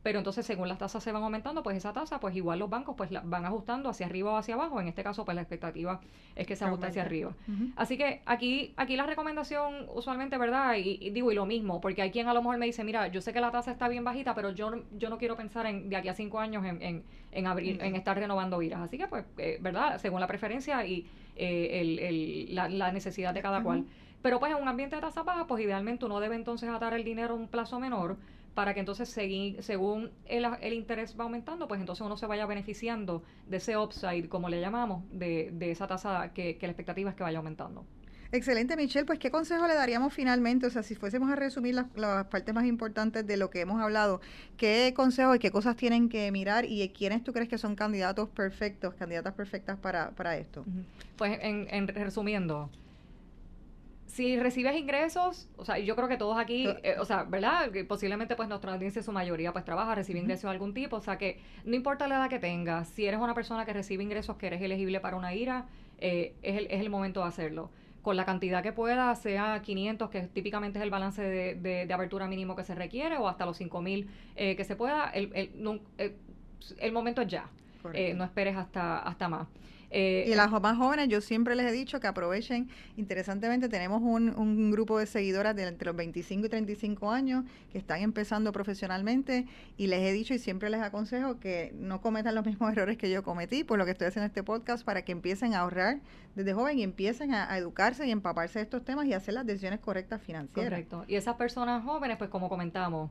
pero 0.04 0.20
entonces 0.20 0.46
según 0.46 0.68
las 0.70 0.78
tasas 0.78 1.04
se 1.04 1.12
van 1.12 1.24
aumentando, 1.24 1.64
pues 1.64 1.76
esa 1.76 1.92
tasa, 1.92 2.20
pues 2.20 2.36
igual 2.36 2.60
los 2.60 2.70
bancos 2.70 2.96
pues 2.96 3.12
la 3.12 3.22
van 3.22 3.46
ajustando 3.46 3.90
hacia 3.90 4.06
arriba 4.06 4.32
o 4.32 4.38
hacia 4.38 4.56
abajo. 4.56 4.80
En 4.80 4.88
este 4.88 5.04
caso, 5.04 5.26
pues 5.26 5.36
la 5.36 5.42
expectativa 5.42 6.00
es 6.36 6.48
que 6.48 6.56
se 6.56 6.66
ajuste 6.66 6.88
hacia 6.88 7.02
arriba. 7.02 7.34
Así 7.76 7.98
que 7.98 8.22
aquí, 8.26 8.74
aquí 8.78 8.96
la 8.96 9.06
recomendación 9.06 9.88
usualmente, 9.94 10.38
¿verdad? 10.38 10.76
Y, 10.78 11.10
digo, 11.10 11.32
y 11.32 11.36
lo 11.36 11.46
mismo, 11.46 11.82
porque 11.82 12.02
hay 12.02 12.12
quien 12.12 12.28
a 12.28 12.34
lo 12.34 12.42
mejor 12.42 12.58
me 12.58 12.66
dice, 12.66 12.84
mira, 12.84 13.08
yo 13.08 13.22
sé 13.22 13.34
que 13.34 13.42
la 13.42 13.52
tasa 13.52 13.72
está 13.72 13.90
bien 13.90 14.04
bajita, 14.04 14.34
pero 14.34 14.52
yo, 14.52 14.84
yo 14.98 15.10
no 15.10 15.18
quiero 15.18 15.36
pensar 15.36 15.66
en 15.66 15.90
de 15.90 15.98
aquí 15.98 16.08
a 16.08 16.14
cinco 16.14 16.40
años 16.40 16.64
en, 16.64 16.82
en, 16.82 17.04
en 17.32 17.48
abrir, 17.48 17.82
en 17.82 17.96
estar 17.96 18.18
renovando 18.18 18.60
viras. 18.60 18.82
Así 18.82 18.98
que, 18.98 19.08
pues, 19.08 19.26
eh, 19.38 19.58
¿verdad? 19.62 19.98
Según 20.00 20.22
la 20.22 20.28
preferencia 20.28 20.86
y 20.86 21.06
eh, 21.36 21.82
el, 21.82 22.00
el, 22.00 22.56
la, 22.56 22.70
la, 22.70 22.92
necesidad 22.92 23.34
de 23.34 23.42
cada 23.42 23.62
cual. 23.62 23.86
Pero 24.22 24.40
pues 24.40 24.52
en 24.52 24.62
un 24.62 24.68
ambiente 24.68 24.96
de 24.96 25.02
tasa 25.02 25.24
baja, 25.24 25.48
pues 25.48 25.64
idealmente 25.64 26.06
uno 26.06 26.20
debe 26.20 26.36
entonces 26.36 26.70
atar 26.70 26.94
el 26.94 27.04
dinero 27.04 27.34
a 27.34 27.38
un 27.38 27.48
plazo 27.48 27.80
menor 27.80 28.18
para 28.58 28.74
que 28.74 28.80
entonces 28.80 29.08
según 29.08 30.10
el, 30.26 30.48
el, 30.62 30.74
interés 30.74 31.16
va 31.16 31.26
aumentando, 31.26 31.68
pues 31.68 31.80
entonces 31.80 32.04
uno 32.04 32.18
se 32.18 32.26
vaya 32.26 32.48
beneficiando 32.48 33.22
de 33.46 33.58
ese 33.58 33.78
upside, 33.78 34.28
como 34.30 34.50
le 34.50 34.60
llamamos, 34.60 35.04
de, 35.12 35.52
de 35.54 35.70
esa 35.70 35.86
tasa 35.86 36.34
que, 36.34 36.58
que 36.58 36.66
la 36.66 36.72
expectativa 36.72 37.12
es 37.12 37.16
que 37.16 37.22
vaya 37.22 37.38
aumentando. 37.38 37.86
Excelente, 38.32 38.76
Michelle. 38.76 39.06
Pues, 39.06 39.20
¿qué 39.20 39.30
consejo 39.30 39.68
le 39.68 39.76
daríamos 39.76 40.12
finalmente? 40.12 40.66
O 40.66 40.72
sea, 40.72 40.82
si 40.82 40.96
fuésemos 40.96 41.30
a 41.30 41.36
resumir 41.36 41.76
las, 41.76 41.86
las, 41.96 42.26
partes 42.26 42.52
más 42.56 42.66
importantes 42.66 43.28
de 43.28 43.38
lo 43.38 43.52
que 43.52 43.62
hemos 43.62 43.80
hablado, 43.80 44.22
¿qué 44.58 44.92
consejos 44.96 45.36
y 45.36 45.40
qué 45.40 45.52
cosas 45.52 45.76
tienen 45.76 46.10
que 46.10 46.32
mirar 46.32 46.66
y 46.66 46.90
quiénes 46.90 47.24
tú 47.24 47.34
crees 47.34 47.50
que 47.50 47.60
son 47.60 47.76
candidatos 47.76 48.28
perfectos, 48.28 48.96
candidatas 48.96 49.36
perfectas 49.36 49.78
para, 49.78 50.10
para 50.16 50.36
esto? 50.36 50.66
Pues, 51.16 51.38
en, 51.44 51.68
en 51.70 51.88
resumiendo, 51.90 52.72
si 54.08 54.40
recibes 54.40 54.76
ingresos, 54.76 55.50
o 55.58 55.66
sea, 55.66 55.78
yo 55.78 55.96
creo 55.96 56.08
que 56.08 56.18
todos 56.18 56.38
aquí, 56.38 56.68
eh, 56.84 56.96
o 57.00 57.06
sea, 57.06 57.24
¿verdad? 57.24 57.70
Posiblemente 57.88 58.36
pues 58.36 58.50
nuestra 58.50 58.74
audiencia, 58.74 59.04
su 59.04 59.12
mayoría 59.12 59.52
pues 59.52 59.66
trabaja, 59.66 59.94
recibe 59.96 60.20
ingresos 60.20 60.44
de 60.44 60.50
algún 60.50 60.74
tipo, 60.74 60.96
o 60.96 61.02
sea 61.02 61.18
que 61.18 61.40
no 61.66 61.76
importa 61.76 62.08
la 62.08 62.16
edad 62.16 62.30
que 62.30 62.40
tengas, 62.40 62.88
si 62.88 63.06
eres 63.06 63.20
una 63.20 63.34
persona 63.34 63.66
que 63.66 63.74
recibe 63.74 64.04
ingresos 64.04 64.38
que 64.38 64.48
eres 64.48 64.62
elegible 64.62 65.02
para 65.02 65.18
una 65.18 65.34
IRA, 65.34 65.66
eh, 66.00 66.36
es, 66.42 66.58
el, 66.58 66.68
es 66.68 66.80
el 66.80 66.90
momento 66.90 67.22
de 67.22 67.28
hacerlo. 67.28 67.70
Con 68.02 68.16
la 68.16 68.24
cantidad 68.24 68.64
que 68.64 68.72
pueda, 68.72 69.14
sea 69.16 69.62
500, 69.62 70.10
que 70.10 70.22
típicamente 70.22 70.80
es 70.80 70.84
el 70.84 70.90
balance 70.90 71.22
de, 71.22 71.56
de, 71.86 71.94
apertura 71.94 72.28
mínimo 72.28 72.56
que 72.56 72.64
se 72.64 72.74
requiere, 72.74 73.18
o 73.18 73.28
hasta 73.28 73.46
los 73.46 73.58
5000 73.58 74.10
eh, 74.38 74.56
que 74.56 74.64
se 74.64 74.78
pueda, 74.78 75.10
el, 75.10 75.30
el, 75.36 75.82
el, 76.78 76.92
momento 76.94 77.22
es 77.22 77.28
ya. 77.28 77.50
no 78.16 78.24
esperes 78.24 78.56
hasta, 78.56 79.00
hasta 79.00 79.28
más. 79.28 79.50
Eh, 79.90 80.26
y 80.28 80.36
las 80.36 80.52
más 80.52 80.78
jóvenes, 80.78 81.08
yo 81.08 81.22
siempre 81.22 81.56
les 81.56 81.66
he 81.68 81.72
dicho 81.72 82.00
que 82.00 82.08
aprovechen. 82.08 82.70
Interesantemente, 82.98 83.70
tenemos 83.70 84.02
un, 84.02 84.30
un, 84.36 84.72
grupo 84.72 85.00
de 85.00 85.06
seguidoras 85.06 85.56
de 85.56 85.64
entre 85.64 85.88
los 85.88 85.96
25 85.96 86.46
y 86.46 86.50
35 86.50 87.12
años 87.12 87.46
que 87.72 87.78
están 87.78 88.02
empezando 88.02 88.52
profesionalmente 88.52 89.46
y 89.78 89.88
les 89.88 90.02
he 90.02 90.12
dicho 90.12 90.34
y 90.34 90.40
siempre 90.40 90.70
les 90.70 90.82
aconsejo 90.82 91.40
que 91.40 91.74
no 91.76 92.02
cometan 92.02 92.36
los 92.36 92.46
mismos 92.46 92.72
errores 92.74 92.98
que 92.98 93.10
yo 93.10 93.24
cometí, 93.24 93.64
por 93.64 93.78
lo 93.78 93.86
que 93.86 93.92
estoy 93.92 94.08
haciendo 94.08 94.28
este 94.28 94.44
podcast, 94.44 94.84
para 94.84 95.04
que 95.04 95.14
empiecen 95.14 95.54
a 95.54 95.60
ahorrar 95.60 96.00
desde 96.36 96.54
joven 96.54 96.80
y 96.80 96.84
empiecen 96.84 97.34
a, 97.34 97.52
a 97.52 97.58
educarse 97.58 98.06
y 98.06 98.12
empaparse 98.12 98.60
de 98.60 98.64
estos 98.64 98.84
temas 98.84 99.06
y 99.06 99.14
hacer 99.14 99.34
las 99.36 99.46
decisiones 99.46 99.80
correctas 99.80 100.22
financieras. 100.22 100.72
Correcto. 100.72 101.06
Y 101.08 101.16
esas 101.16 101.36
personas 101.36 101.84
jóvenes, 101.84 102.18
pues 102.18 102.30
como 102.30 102.50
comentamos, 102.50 103.10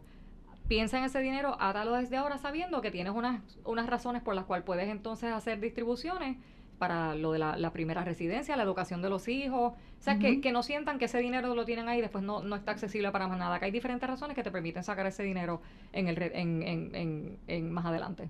piensa 0.69 0.99
en 0.99 1.05
ese 1.05 1.21
dinero, 1.21 1.57
átalo 1.61 1.95
desde 1.95 2.17
ahora 2.17 2.39
sabiendo 2.39 2.81
que 2.81 2.91
tienes 2.91 3.12
unas, 3.15 3.41
unas 3.65 3.87
razones 3.87 4.23
por 4.23 4.35
las 4.35 4.45
cuales 4.45 4.65
puedes 4.65 4.89
entonces 4.89 5.33
hacer 5.33 5.61
distribuciones 5.61 6.37
para 6.79 7.15
lo 7.15 7.33
de 7.33 7.39
la, 7.39 7.71
primera 7.73 8.05
residencia, 8.05 8.57
la 8.57 8.62
educación 8.62 9.03
de 9.03 9.11
los 9.11 9.29
hijos. 9.29 9.73
O 9.73 10.03
sea, 10.03 10.19
que, 10.19 10.41
que, 10.41 10.53
no 10.53 10.62
sientan 10.62 10.99
que 10.99 11.07
ese 11.07 11.19
dinero 11.19 11.55
lo 11.55 11.65
tienen 11.65 11.89
ahí 11.89 11.99
y 11.99 12.03
después 12.03 12.23
no, 12.23 12.43
no 12.43 12.57
está 12.57 12.73
accesible 12.73 13.11
para 13.11 13.29
más 13.29 13.39
nada. 13.39 13.59
Que 13.59 13.67
hay 13.67 13.71
diferentes 13.71 14.09
razones 14.09 14.35
que 14.35 14.43
te 14.43 14.51
permiten 14.51 14.85
sacar 14.85 15.07
ese 15.07 15.23
dinero 15.23 15.62
en 15.93 16.09
el 16.09 16.23
en, 16.23 16.62
en, 16.62 17.39
en, 17.47 17.73
más 17.73 17.87
adelante. 17.87 18.29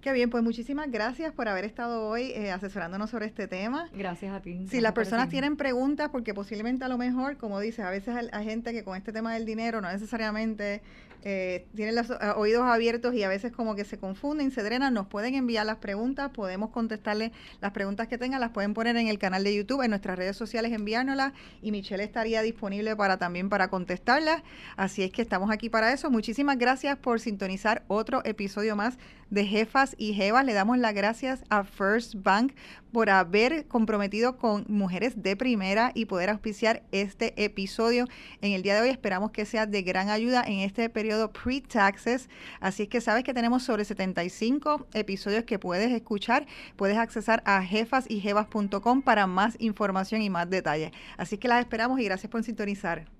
Qué 0.00 0.14
bien, 0.14 0.30
pues 0.30 0.42
muchísimas 0.42 0.90
gracias 0.90 1.30
por 1.34 1.46
haber 1.46 1.66
estado 1.66 2.08
hoy 2.08 2.32
eh, 2.34 2.50
asesorándonos 2.50 3.10
sobre 3.10 3.26
este 3.26 3.46
tema. 3.46 3.90
Gracias 3.92 4.32
a 4.32 4.40
ti. 4.40 4.66
Si 4.70 4.80
las 4.80 4.92
personas 4.92 5.28
tienen 5.28 5.56
preguntas, 5.56 6.08
porque 6.08 6.32
posiblemente 6.32 6.84
a 6.86 6.88
lo 6.88 6.96
mejor, 6.96 7.36
como 7.36 7.60
dices, 7.60 7.84
a 7.84 7.90
veces 7.90 8.14
hay 8.32 8.44
gente 8.46 8.72
que 8.72 8.82
con 8.82 8.96
este 8.96 9.12
tema 9.12 9.34
del 9.34 9.44
dinero 9.44 9.82
no 9.82 9.92
necesariamente 9.92 10.80
eh, 11.22 11.66
tienen 11.74 11.94
los 11.96 12.08
eh, 12.08 12.14
oídos 12.36 12.62
abiertos 12.62 13.12
y 13.12 13.22
a 13.22 13.28
veces 13.28 13.52
como 13.52 13.74
que 13.74 13.84
se 13.84 13.98
confunden, 13.98 14.50
se 14.50 14.62
drenan, 14.62 14.94
nos 14.94 15.06
pueden 15.06 15.34
enviar 15.34 15.66
las 15.66 15.76
preguntas, 15.76 16.30
podemos 16.30 16.70
contestarle 16.70 17.32
las 17.60 17.72
preguntas 17.72 18.08
que 18.08 18.16
tengan, 18.16 18.40
las 18.40 18.52
pueden 18.52 18.72
poner 18.72 18.96
en 18.96 19.06
el 19.06 19.18
canal 19.18 19.44
de 19.44 19.54
YouTube, 19.54 19.82
en 19.82 19.90
nuestras 19.90 20.18
redes 20.18 20.36
sociales, 20.36 20.72
enviárnoslas 20.72 21.34
y 21.60 21.72
Michelle 21.72 22.02
estaría 22.02 22.40
disponible 22.40 22.96
para 22.96 23.18
también 23.18 23.50
para 23.50 23.68
contestarlas. 23.68 24.42
Así 24.76 25.02
es 25.02 25.12
que 25.12 25.20
estamos 25.20 25.50
aquí 25.50 25.68
para 25.68 25.92
eso. 25.92 26.10
Muchísimas 26.10 26.56
gracias 26.56 26.96
por 26.96 27.20
sintonizar 27.20 27.82
otro 27.86 28.24
episodio 28.24 28.74
más 28.74 28.96
de 29.30 29.46
Jefas 29.46 29.94
y 29.98 30.14
Jevas. 30.14 30.44
Le 30.44 30.52
damos 30.52 30.78
las 30.78 30.94
gracias 30.94 31.44
a 31.48 31.64
First 31.64 32.14
Bank 32.16 32.52
por 32.92 33.08
haber 33.10 33.66
comprometido 33.66 34.36
con 34.36 34.64
mujeres 34.68 35.22
de 35.22 35.36
primera 35.36 35.92
y 35.94 36.06
poder 36.06 36.30
auspiciar 36.30 36.82
este 36.92 37.42
episodio 37.42 38.06
en 38.42 38.52
el 38.52 38.62
día 38.62 38.74
de 38.74 38.82
hoy. 38.82 38.88
Esperamos 38.88 39.30
que 39.30 39.44
sea 39.44 39.66
de 39.66 39.82
gran 39.82 40.10
ayuda 40.10 40.42
en 40.44 40.60
este 40.60 40.88
periodo 40.88 41.32
pre-taxes. 41.32 42.28
Así 42.60 42.84
es 42.84 42.88
que 42.88 43.00
sabes 43.00 43.24
que 43.24 43.34
tenemos 43.34 43.62
sobre 43.62 43.84
75 43.84 44.86
episodios 44.94 45.44
que 45.44 45.58
puedes 45.58 45.90
escuchar. 45.92 46.46
Puedes 46.76 46.98
accesar 46.98 47.42
a 47.46 47.62
jefasyjevas.com 47.62 49.02
para 49.02 49.26
más 49.26 49.56
información 49.60 50.22
y 50.22 50.30
más 50.30 50.50
detalles. 50.50 50.90
Así 51.16 51.38
que 51.38 51.48
las 51.48 51.60
esperamos 51.60 52.00
y 52.00 52.04
gracias 52.04 52.30
por 52.30 52.42
sintonizar. 52.42 53.19